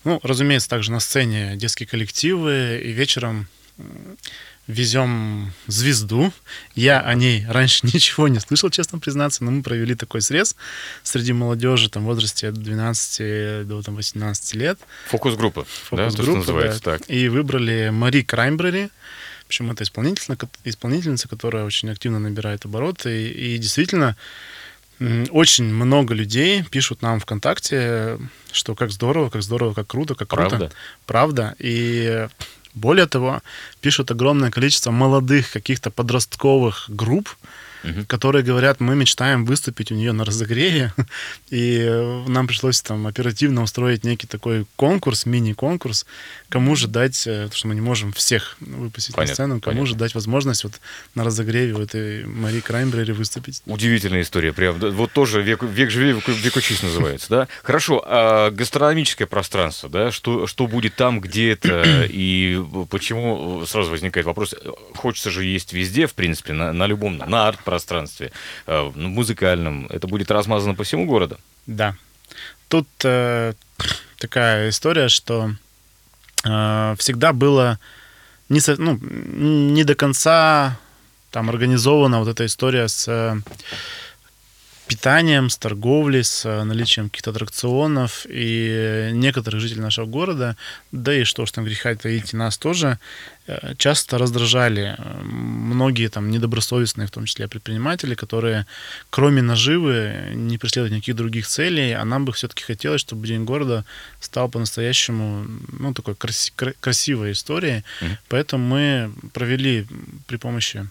Ну, 0.04 0.20
разумеется, 0.22 0.68
также 0.68 0.92
на 0.92 1.00
сцене 1.00 1.56
детские 1.56 1.88
коллективы, 1.88 2.82
и 2.84 2.92
вечером 2.92 3.48
везем 4.70 5.52
звезду. 5.68 6.32
Я 6.76 7.02
о 7.02 7.16
ней 7.16 7.46
раньше 7.50 7.86
ничего 7.92 8.28
не 8.28 8.40
слышал, 8.40 8.70
честно 8.70 9.00
признаться, 9.00 9.44
но 9.44 9.52
мы 9.52 9.64
провели 9.64 9.96
такой 9.96 10.22
срез 10.22 10.56
среди 11.04 11.34
молодежи 11.34 11.90
там, 11.90 12.04
в 12.04 12.06
возрасте 12.06 12.50
от 12.50 12.56
12 12.56 13.68
до 13.68 13.82
там, 13.82 13.96
18 13.96 14.54
лет. 14.56 14.80
Фокус-группа, 15.10 15.66
Фокус-группа, 15.90 16.32
да, 16.32 16.38
называется 16.38 16.84
да. 16.84 16.98
так. 16.98 17.10
И 17.10 17.28
выбрали 17.28 17.90
Мари 17.90 18.22
Краймбрери, 18.22 18.90
причем 19.48 19.72
это 19.72 19.84
исполнительница, 19.84 20.48
исполнительница, 20.64 21.28
которая 21.28 21.66
очень 21.66 21.90
активно 21.90 22.20
набирает 22.20 22.66
обороты. 22.66 23.24
И, 23.24 23.56
и 23.56 23.58
действительно, 23.58 24.16
очень 25.32 25.66
много 25.66 26.14
людей 26.14 26.64
пишут 26.64 27.02
нам 27.02 27.20
ВКонтакте, 27.20 28.20
что 28.52 28.76
как 28.76 28.92
здорово, 28.92 29.32
как 29.32 29.42
здорово, 29.42 29.74
как 29.74 29.88
круто, 29.88 30.14
как 30.14 30.28
круто. 30.28 30.50
Правда? 30.50 30.72
Правда. 31.08 31.56
И 31.58 32.28
более 32.80 33.06
того, 33.06 33.42
пишут 33.82 34.12
огромное 34.12 34.52
количество 34.52 34.92
молодых 34.92 35.52
каких-то 35.52 35.92
подростковых 35.92 36.86
групп, 36.90 37.30
угу. 37.84 38.06
которые 38.08 38.44
говорят, 38.44 38.80
мы 38.80 38.96
мечтаем 38.96 39.46
выступить 39.46 39.92
у 39.92 39.96
нее 39.96 40.12
на 40.12 40.26
разогреве, 40.26 40.94
и 41.50 42.24
нам 42.28 42.48
пришлось 42.48 42.82
там 42.82 43.08
оперативно 43.08 43.64
устроить 43.64 44.04
некий 44.04 44.28
такой 44.28 44.66
конкурс, 44.76 45.26
мини-конкурс, 45.26 46.06
кому 46.50 46.76
же 46.76 46.88
дать, 46.88 47.26
э, 47.28 47.44
потому 47.44 47.58
что 47.58 47.68
мы 47.68 47.76
не 47.76 47.82
можем 47.82 48.14
всех 48.14 48.58
выпустить 48.60 49.16
понятно, 49.16 49.32
на 49.32 49.36
сцену, 49.36 49.54
кому 49.62 49.62
понятно. 49.62 49.86
же 49.88 49.96
дать 49.96 50.16
возможность 50.16 50.64
вот 50.64 50.74
на 51.16 51.24
разогреве 51.24 51.74
у 51.74 51.82
этой 51.82 52.26
Марии 52.26 52.60
Краймбрери 52.60 53.14
выступить. 53.14 53.62
Удивительная 53.66 54.22
история, 54.22 54.54
прям, 54.54 54.80
вот 54.80 55.12
тоже 55.12 55.42
век, 55.42 55.64
век 55.64 55.90
живи, 55.92 56.14
век, 56.14 56.28
век 56.28 56.56
учись 56.56 56.84
называется, 56.84 57.30
да? 57.30 57.48
Хорошо, 57.64 58.04
а 58.06 58.52
гастрономическое 58.52 59.28
пространство, 59.28 59.90
да, 59.90 60.12
что, 60.12 60.48
что 60.48 60.68
будет 60.68 60.96
там, 60.96 61.20
где 61.22 61.52
это, 61.52 62.06
и 62.10 62.62
почему, 62.90 63.66
сразу 63.66 63.92
возникает 63.92 64.26
вопрос, 64.26 64.56
хочется 64.96 65.30
же 65.30 65.46
есть 65.46 65.74
везде, 65.74 66.08
в 66.08 66.14
принципе, 66.14 66.54
на, 66.54 66.74
на 66.74 66.88
любом, 66.88 67.18
на 67.18 67.48
арт-пространстве, 67.70 68.32
э, 68.68 68.92
музыкальном, 68.96 69.88
это 69.90 70.08
будет 70.08 70.32
размазано 70.32 70.76
по 70.76 70.84
всему 70.84 71.06
городу? 71.06 71.38
Да. 71.68 71.96
Тут 72.68 72.88
э, 73.04 73.54
такая 74.18 74.70
история, 74.70 75.10
что 75.10 75.52
э, 76.46 76.96
всегда 76.98 77.34
было 77.34 77.80
не, 78.50 78.60
со, 78.60 78.76
ну, 78.82 79.00
не 79.02 79.84
до 79.84 79.96
конца 79.96 80.78
там 81.32 81.50
организована 81.50 82.20
вот 82.20 82.28
эта 82.28 82.46
история 82.46 82.88
с 82.88 83.08
э, 83.08 83.38
питанием, 84.90 85.50
с 85.50 85.58
торговлей, 85.58 86.24
с 86.24 86.46
э, 86.46 86.64
наличием 86.64 87.10
каких-то 87.10 87.30
аттракционов. 87.30 88.26
И 88.28 89.10
некоторых 89.14 89.62
жителей 89.62 89.82
нашего 89.82 90.08
города, 90.08 90.56
да 90.92 91.14
и 91.14 91.24
что 91.24 91.46
ж 91.46 91.52
там 91.52 91.66
греха 91.66 91.96
таить, 91.96 92.34
нас 92.34 92.58
тоже 92.58 92.98
э, 93.48 93.76
часто 93.78 94.18
раздражали 94.18 94.98
многие 95.22 96.10
там 96.10 96.32
недобросовестные, 96.32 97.08
в 97.08 97.12
том 97.12 97.26
числе 97.26 97.48
предприниматели, 97.48 98.16
которые 98.16 98.66
кроме 99.12 99.42
наживы 99.42 100.34
не 100.34 100.58
преследуют 100.58 100.96
никаких 100.96 101.16
других 101.16 101.48
целей, 101.48 101.94
а 101.94 102.04
нам 102.06 102.26
бы 102.26 102.32
все-таки 102.34 102.64
хотелось, 102.64 103.02
чтобы 103.02 103.28
День 103.28 103.46
города 103.46 103.86
стал 104.20 104.50
по-настоящему, 104.50 105.46
ну, 105.80 105.94
такой 105.94 106.16
краси- 106.16 106.76
красивой 106.80 107.32
историей. 107.32 107.84
Mm-hmm. 108.02 108.18
Поэтому 108.30 108.66
мы 108.66 109.12
провели 109.34 109.86
при 110.28 110.38
помощи 110.38 110.90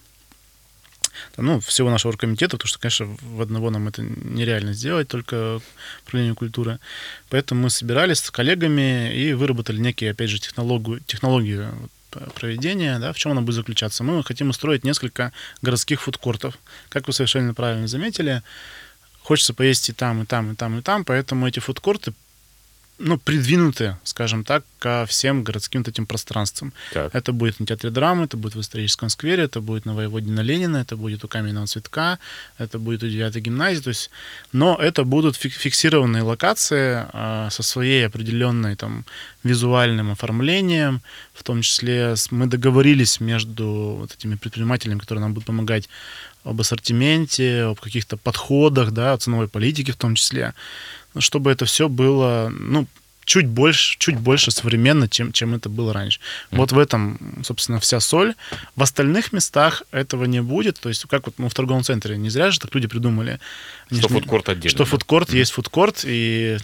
ну, 1.37 1.61
всего 1.61 1.90
нашего 1.90 2.12
оргкомитета, 2.12 2.57
потому 2.57 2.68
что, 2.68 2.78
конечно, 2.78 3.16
в 3.22 3.40
одного 3.40 3.70
нам 3.70 3.88
это 3.88 4.02
нереально 4.02 4.72
сделать, 4.72 5.09
только 5.09 5.61
управление 6.07 6.35
культуры. 6.35 6.78
Поэтому 7.31 7.62
мы 7.62 7.70
собирались 7.70 8.18
с 8.18 8.31
коллегами 8.31 9.14
и 9.14 9.33
выработали 9.33 9.78
некие, 9.78 10.11
опять 10.11 10.31
же, 10.31 10.38
технологию, 10.38 11.00
технологию 11.07 11.72
проведения, 12.35 12.98
да, 12.98 13.12
в 13.12 13.18
чем 13.18 13.33
она 13.33 13.42
будет 13.42 13.57
заключаться. 13.57 14.04
Мы 14.04 14.22
хотим 14.24 14.50
устроить 14.50 14.85
несколько 14.85 15.33
городских 15.62 16.02
фудкортов. 16.02 16.59
Как 16.88 17.07
вы 17.07 17.12
совершенно 17.12 17.54
правильно 17.54 17.87
заметили, 17.87 18.42
хочется 19.22 19.54
поесть 19.54 19.88
и 19.90 19.92
там, 19.92 20.22
и 20.22 20.26
там, 20.26 20.52
и 20.52 20.54
там, 20.54 20.78
и 20.78 20.83
там, 20.83 21.04
поэтому 21.04 21.46
эти 21.46 21.61
фудкорты 21.61 22.12
ну, 22.98 23.18
придвинуты, 23.18 23.96
скажем 24.04 24.44
так, 24.44 24.64
ко 24.78 25.04
всем 25.06 25.44
городским 25.44 25.80
вот 25.80 25.88
этим 25.88 26.06
пространствам. 26.06 26.72
Так. 26.92 27.14
Это 27.14 27.32
будет 27.32 27.61
на 27.61 27.66
Театре 27.66 27.90
драмы, 27.90 28.24
это 28.24 28.37
будет 28.37 28.54
в 28.54 28.61
историческом 28.61 29.08
сквере, 29.08 29.44
это 29.44 29.61
будет 29.61 29.87
на 29.87 29.94
Воеводина 29.94 30.40
Ленина, 30.40 30.78
это 30.78 30.96
будет 30.96 31.24
у 31.24 31.28
Каменного 31.28 31.66
цветка, 31.66 32.18
это 32.58 32.78
будет 32.78 33.02
у 33.02 33.08
9 33.08 33.37
гимназии. 33.37 33.80
То 33.80 33.90
есть, 33.90 34.11
но 34.52 34.76
это 34.76 35.04
будут 35.04 35.37
фиксированные 35.37 36.22
локации 36.22 37.06
э, 37.12 37.48
со 37.50 37.62
своей 37.62 38.06
определенной 38.06 38.76
там 38.76 39.04
визуальным 39.44 40.11
оформлением, 40.11 41.00
в 41.34 41.42
том 41.42 41.62
числе 41.62 42.14
мы 42.30 42.46
договорились 42.46 43.20
между 43.20 43.96
вот 44.00 44.14
этими 44.14 44.34
предпринимателями, 44.34 44.98
которые 44.98 45.22
нам 45.22 45.34
будут 45.34 45.46
помогать 45.46 45.88
об 46.44 46.61
ассортименте, 46.61 47.62
об 47.62 47.80
каких-то 47.80 48.16
подходах, 48.16 48.90
да, 48.90 49.12
о 49.12 49.18
ценовой 49.18 49.48
политике 49.48 49.92
в 49.92 49.96
том 49.96 50.14
числе 50.14 50.54
чтобы 51.18 51.50
это 51.50 51.64
все 51.64 51.88
было, 51.88 52.50
ну, 52.50 52.86
чуть 53.28 53.46
больше, 53.46 53.98
чуть 53.98 54.18
больше 54.18 54.50
современно, 54.50 55.06
чем, 55.06 55.32
чем 55.32 55.54
это 55.54 55.68
было 55.68 55.92
раньше. 55.92 56.18
Mm-hmm. 56.18 56.56
Вот 56.56 56.72
в 56.72 56.78
этом, 56.78 57.42
собственно, 57.44 57.78
вся 57.78 58.00
соль. 58.00 58.34
В 58.74 58.82
остальных 58.82 59.32
местах 59.32 59.82
этого 59.90 60.24
не 60.24 60.40
будет. 60.40 60.80
То 60.80 60.88
есть, 60.88 61.04
как 61.08 61.26
вот 61.26 61.34
мы 61.38 61.50
в 61.50 61.54
торговом 61.54 61.84
центре, 61.84 62.16
не 62.16 62.30
зря 62.30 62.50
же 62.50 62.58
так 62.58 62.74
люди 62.74 62.88
придумали. 62.88 63.38
Что 63.92 64.08
фудкорт 64.08 64.48
отдельно. 64.48 64.70
Что 64.70 64.84
фудкорт, 64.86 65.28
mm-hmm. 65.28 65.36
есть 65.36 65.52
фудкорт, 65.52 66.04
и 66.04 66.56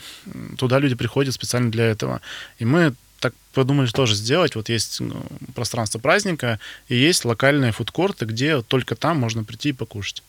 туда 0.56 0.78
люди 0.78 0.94
приходят 0.94 1.34
специально 1.34 1.70
для 1.70 1.84
этого. 1.84 2.22
И 2.58 2.64
мы 2.64 2.94
так 3.20 3.34
подумали 3.52 3.88
тоже 3.88 4.14
сделать. 4.14 4.54
Вот 4.54 4.70
есть 4.70 5.00
ну, 5.00 5.22
пространство 5.54 5.98
праздника, 5.98 6.58
и 6.88 6.96
есть 6.96 7.26
локальные 7.26 7.72
фудкорты, 7.72 8.24
где 8.24 8.62
только 8.62 8.96
там 8.96 9.18
можно 9.18 9.44
прийти 9.44 9.68
и 9.68 9.72
покушать. 9.72 10.22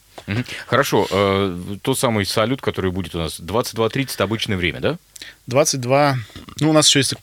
Хорошо. 0.68 1.08
Э, 1.10 1.78
тот 1.82 2.00
самый 2.00 2.26
салют, 2.26 2.62
который 2.62 2.92
будет 2.92 3.16
у 3.16 3.20
нас 3.20 3.40
22.30 3.40 4.22
обычное 4.22 4.58
время, 4.58 4.80
да? 4.80 4.98
22. 5.48 6.18
Ну, 6.60 6.70
у 6.70 6.74
нас 6.74 6.88
еще 6.88 7.00
есть, 7.00 7.14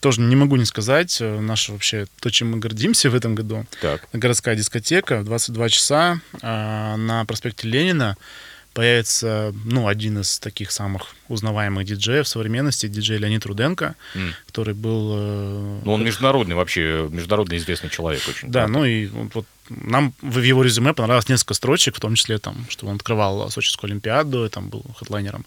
тоже 0.00 0.20
не 0.20 0.36
могу 0.36 0.56
не 0.56 0.64
сказать, 0.64 1.18
э, 1.20 1.40
наше 1.40 1.72
вообще, 1.72 2.06
то, 2.20 2.30
чем 2.30 2.52
мы 2.52 2.58
гордимся 2.58 3.10
в 3.10 3.14
этом 3.14 3.34
году. 3.34 3.66
Так. 3.80 4.08
Городская 4.12 4.56
дискотека 4.56 5.20
в 5.20 5.24
22 5.24 5.68
часа 5.68 6.20
э, 6.40 6.96
на 6.96 7.24
проспекте 7.24 7.68
Ленина 7.68 8.16
появится, 8.72 9.52
ну, 9.64 9.88
один 9.88 10.20
из 10.20 10.38
таких 10.38 10.70
самых 10.70 11.14
узнаваемых 11.28 11.84
диджеев 11.84 12.26
современности, 12.26 12.86
диджей 12.86 13.18
Леонид 13.18 13.44
Руденко, 13.44 13.96
mm. 14.14 14.32
Который 14.50 14.74
был... 14.74 15.12
Э, 15.14 15.80
ну, 15.84 15.92
он 15.92 16.04
международный 16.04 16.56
вообще, 16.56 17.08
международно 17.10 17.56
известный 17.56 17.88
человек 17.88 18.22
очень. 18.28 18.50
Да, 18.50 18.66
ну 18.66 18.84
и 18.84 19.06
вот 19.06 19.46
нам 19.70 20.12
в 20.20 20.40
его 20.40 20.64
резюме 20.64 20.92
понравилось 20.92 21.28
несколько 21.28 21.54
строчек, 21.54 21.96
в 21.96 22.00
том 22.00 22.16
числе 22.16 22.38
там, 22.38 22.66
что 22.68 22.86
он 22.86 22.96
открывал 22.96 23.50
Сочинскую 23.50 23.88
Олимпиаду, 23.90 24.50
там 24.50 24.68
был 24.68 24.84
хедлайнером 24.98 25.46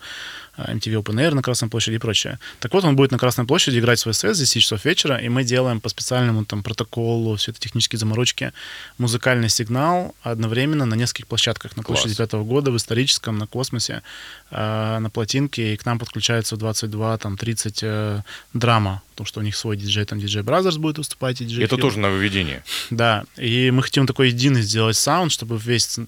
MTV 0.58 1.02
Open 1.02 1.16
Air 1.16 1.34
на 1.34 1.42
Красной 1.42 1.70
площади 1.70 1.96
и 1.96 1.98
прочее. 2.00 2.40
Так 2.60 2.74
вот, 2.74 2.84
он 2.84 2.96
будет 2.96 3.12
на 3.12 3.18
Красной 3.18 3.46
площади 3.46 3.80
играть 3.80 4.00
свой 4.00 4.14
сет 4.14 4.36
с 4.36 4.40
10 4.40 4.62
часов 4.62 4.86
вечера, 4.86 5.18
и 5.18 5.28
мы 5.28 5.44
делаем 5.44 5.82
по 5.82 5.90
специальному 5.90 6.46
там 6.46 6.62
протоколу, 6.62 7.36
все 7.36 7.52
это 7.52 7.60
технические 7.60 8.00
заморочки, 8.00 8.54
музыкальный 8.98 9.50
сигнал 9.50 10.16
одновременно 10.22 10.86
на 10.86 10.96
нескольких 10.96 11.28
площадках. 11.28 11.76
На 11.76 11.84
площади 11.84 12.16
пятого 12.16 12.44
года, 12.44 12.72
в 12.72 12.78
историческом, 12.78 13.38
на 13.38 13.48
космосе, 13.48 14.04
э, 14.52 15.00
на 15.00 15.10
плотинке, 15.10 15.74
и 15.74 15.78
к 15.78 15.86
нам 15.86 15.98
подключается 15.98 16.56
в 16.56 16.60
22, 16.60 17.18
там, 17.18 17.38
30 17.38 17.80
э, 17.82 18.22
драма, 18.54 18.93
потому 19.12 19.28
что 19.28 19.40
у 19.40 19.44
них 19.44 19.56
свой 19.56 19.78
диджей, 19.78 20.06
там 20.06 20.20
диджей 20.20 20.44
Brothers 20.44 20.80
будет 20.80 20.98
выступать. 20.98 21.42
И 21.42 21.46
диджей 21.46 21.66
Это 21.66 21.76
Фил. 21.76 21.84
тоже 21.84 22.00
нововведение. 22.00 22.64
Да, 22.90 23.26
и 23.38 23.72
мы 23.72 23.84
хотим 23.84 24.08
такой 24.08 24.30
единый 24.30 24.62
сделать 24.62 24.98
саунд, 24.98 25.32
чтобы 25.32 25.58
весь 25.58 26.00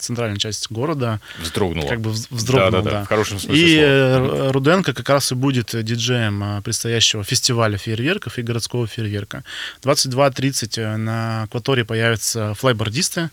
центральная 0.00 0.38
часть 0.38 0.70
города 0.70 1.20
вздрогнула. 1.40 1.88
Как 1.88 2.00
бы 2.00 2.10
вздрогнула, 2.10 2.82
да, 2.82 2.82
да, 2.82 2.90
да. 2.90 3.04
в 3.04 3.08
хорошем 3.08 3.38
смысле 3.38 3.62
И 3.62 4.16
слова. 4.16 4.52
Руденко 4.52 4.92
как 4.94 5.08
раз 5.08 5.32
и 5.32 5.34
будет 5.34 5.74
диджеем 5.84 6.42
а, 6.42 6.62
предстоящего 6.62 7.24
фестиваля 7.24 7.76
фейерверков 7.76 8.38
и 8.38 8.42
городского 8.42 8.86
фейерверка. 8.86 9.44
22.30 9.82 10.80
э, 10.80 10.96
на 10.96 11.42
акватории 11.44 11.82
появятся 11.82 12.54
флайбордисты. 12.54 13.30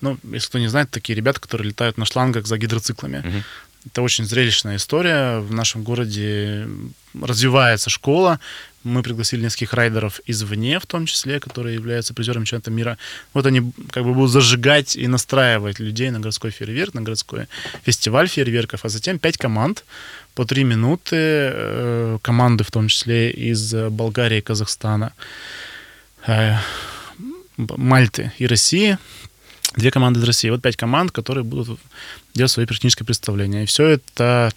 Ну, 0.00 0.18
если 0.24 0.48
кто 0.48 0.58
не 0.58 0.68
знает, 0.68 0.90
такие 0.90 1.16
ребята, 1.16 1.40
которые 1.40 1.68
летают 1.68 1.96
на 1.96 2.04
шлангах 2.04 2.46
за 2.46 2.58
гидроциклами. 2.58 3.18
Угу. 3.18 3.42
Это 3.86 4.02
очень 4.02 4.24
зрелищная 4.24 4.76
история. 4.76 5.40
В 5.40 5.52
нашем 5.52 5.82
городе 5.82 6.66
развивается 7.20 7.90
школа. 7.90 8.40
Мы 8.82 9.02
пригласили 9.02 9.42
нескольких 9.42 9.72
райдеров 9.74 10.20
извне, 10.26 10.78
в 10.78 10.86
том 10.86 11.06
числе, 11.06 11.40
которые 11.40 11.74
являются 11.74 12.14
призерами 12.14 12.44
чемпионата 12.44 12.70
мира. 12.70 12.98
Вот 13.32 13.46
они 13.46 13.72
как 13.90 14.04
бы 14.04 14.14
будут 14.14 14.30
зажигать 14.30 14.96
и 14.96 15.06
настраивать 15.06 15.80
людей 15.80 16.10
на 16.10 16.20
городской 16.20 16.50
фейерверк, 16.50 16.94
на 16.94 17.02
городской 17.02 17.46
фестиваль 17.84 18.28
фейерверков, 18.28 18.84
а 18.84 18.88
затем 18.88 19.18
пять 19.18 19.38
команд 19.38 19.84
по 20.34 20.44
три 20.44 20.64
минуты, 20.64 21.16
э, 21.16 22.18
команды 22.22 22.64
в 22.64 22.70
том 22.70 22.88
числе 22.88 23.30
из 23.30 23.74
Болгарии, 23.74 24.40
Казахстана, 24.40 25.12
э, 26.26 26.56
Мальты 27.56 28.32
и 28.38 28.46
России, 28.46 28.98
две 29.76 29.90
команды 29.90 30.20
из 30.20 30.24
России. 30.24 30.50
Вот 30.50 30.62
пять 30.62 30.76
команд, 30.76 31.12
которые 31.12 31.44
будут 31.44 31.78
делать 32.34 32.50
свои 32.50 32.66
техническое 32.66 33.04
представление. 33.04 33.64
И 33.64 33.66
все 33.66 33.86
это 33.86 34.52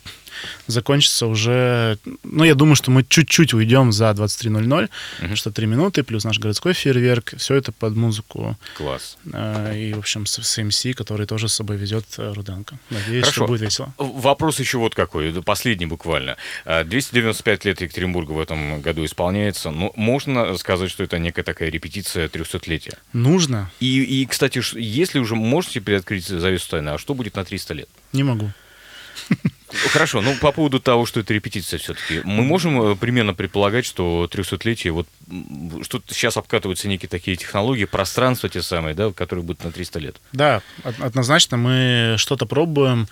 закончится 0.67 1.27
уже... 1.27 1.97
Ну, 2.23 2.43
я 2.43 2.55
думаю, 2.55 2.75
что 2.75 2.91
мы 2.91 3.03
чуть-чуть 3.03 3.53
уйдем 3.53 3.91
за 3.91 4.09
23.00, 4.11 4.89
угу. 5.23 5.35
что 5.35 5.51
3 5.51 5.67
минуты, 5.67 6.03
плюс 6.03 6.23
наш 6.23 6.39
городской 6.39 6.73
фейерверк, 6.73 7.33
все 7.37 7.55
это 7.55 7.71
под 7.71 7.95
музыку. 7.95 8.57
Класс. 8.75 9.17
Э, 9.33 9.77
и, 9.77 9.93
в 9.93 9.99
общем, 9.99 10.25
с, 10.25 10.41
с 10.41 10.57
MC, 10.57 10.93
который 10.93 11.25
тоже 11.25 11.47
с 11.47 11.53
собой 11.53 11.77
везет 11.77 12.05
э, 12.17 12.33
Руденко. 12.33 12.77
Надеюсь, 12.89 13.23
Хорошо. 13.23 13.31
что 13.31 13.47
будет 13.47 13.61
весело. 13.61 13.93
Вопрос 13.97 14.59
еще 14.59 14.77
вот 14.77 14.95
какой, 14.95 15.31
последний 15.43 15.85
буквально. 15.85 16.37
295 16.65 17.65
э, 17.65 17.69
лет 17.69 17.81
Екатеринбурга 17.81 18.31
в 18.31 18.39
этом 18.39 18.81
году 18.81 19.05
исполняется. 19.05 19.71
Ну, 19.71 19.91
можно 19.95 20.55
сказать, 20.57 20.89
что 20.89 21.03
это 21.03 21.19
некая 21.19 21.43
такая 21.43 21.69
репетиция 21.69 22.27
300-летия? 22.27 22.97
Нужно. 23.13 23.71
И, 23.79 24.03
и, 24.03 24.25
кстати, 24.25 24.61
если 24.77 25.19
уже 25.19 25.35
можете 25.35 25.81
приоткрыть 25.81 26.25
завесу 26.25 26.69
тайны, 26.71 26.89
а 26.89 26.97
что 26.97 27.13
будет 27.13 27.35
на 27.35 27.45
300 27.45 27.73
лет? 27.73 27.89
Не 28.13 28.23
могу. 28.23 28.51
Хорошо, 29.87 30.21
ну 30.21 30.35
по 30.35 30.51
поводу 30.51 30.79
того, 30.79 31.05
что 31.05 31.19
это 31.19 31.33
репетиция 31.33 31.79
все-таки, 31.79 32.21
мы 32.23 32.43
можем 32.43 32.81
э, 32.81 32.95
примерно 32.95 33.33
предполагать, 33.33 33.85
что 33.85 34.29
300-летие, 34.31 34.91
вот 34.91 35.07
что 35.83 36.01
сейчас 36.07 36.37
обкатываются 36.37 36.87
некие 36.87 37.09
такие 37.09 37.37
технологии, 37.37 37.85
пространства 37.85 38.49
те 38.49 38.61
самые, 38.61 38.95
да, 38.95 39.11
которые 39.11 39.43
будут 39.43 39.63
на 39.63 39.71
300 39.71 39.99
лет. 39.99 40.15
Да, 40.33 40.61
однозначно 40.83 41.57
мы 41.57 42.15
что-то 42.17 42.45
пробуем. 42.45 43.07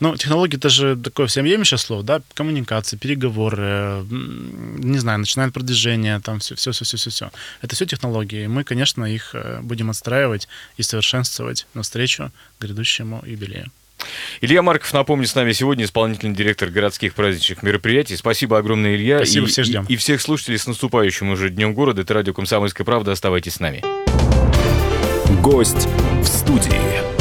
Ну, 0.00 0.16
технологии 0.16 0.56
это 0.56 0.70
же 0.70 0.96
такое 0.96 1.26
всем 1.26 1.44
всеобъемлющее 1.44 1.78
слово, 1.78 2.02
да, 2.02 2.22
коммуникации, 2.34 2.96
переговоры, 2.96 4.04
не 4.10 4.98
знаю, 4.98 5.18
начинает 5.18 5.52
продвижение, 5.52 6.20
там 6.20 6.38
все, 6.40 6.54
все, 6.54 6.72
все, 6.72 6.84
все, 6.84 6.96
все, 6.96 7.10
все. 7.10 7.30
Это 7.60 7.74
все 7.74 7.86
технологии. 7.86 8.46
Мы, 8.46 8.64
конечно, 8.64 9.04
их 9.04 9.34
э, 9.34 9.60
будем 9.62 9.90
отстраивать 9.90 10.48
и 10.76 10.82
совершенствовать 10.82 11.66
навстречу 11.74 12.32
грядущему 12.60 13.22
юбилею. 13.26 13.70
Илья 14.40 14.62
Марков, 14.62 14.92
напомню, 14.92 15.26
с 15.26 15.34
нами 15.34 15.52
сегодня 15.52 15.84
исполнительный 15.84 16.34
директор 16.34 16.70
городских 16.70 17.14
праздничных 17.14 17.62
мероприятий. 17.62 18.16
Спасибо 18.16 18.58
огромное, 18.58 18.94
Илья. 18.94 19.18
Спасибо, 19.18 19.46
и, 19.46 19.50
всех 19.50 19.64
ждем. 19.66 19.86
И, 19.88 19.94
и 19.94 19.96
всех 19.96 20.20
слушателей 20.20 20.58
с 20.58 20.66
наступающим 20.66 21.30
уже 21.30 21.50
Днем 21.50 21.74
города. 21.74 22.02
Это 22.02 22.14
радио 22.14 22.32
«Комсомольская 22.32 22.84
правда». 22.84 23.12
Оставайтесь 23.12 23.54
с 23.54 23.60
нами. 23.60 23.82
Гость 25.42 25.88
в 26.22 26.26
студии. 26.26 27.19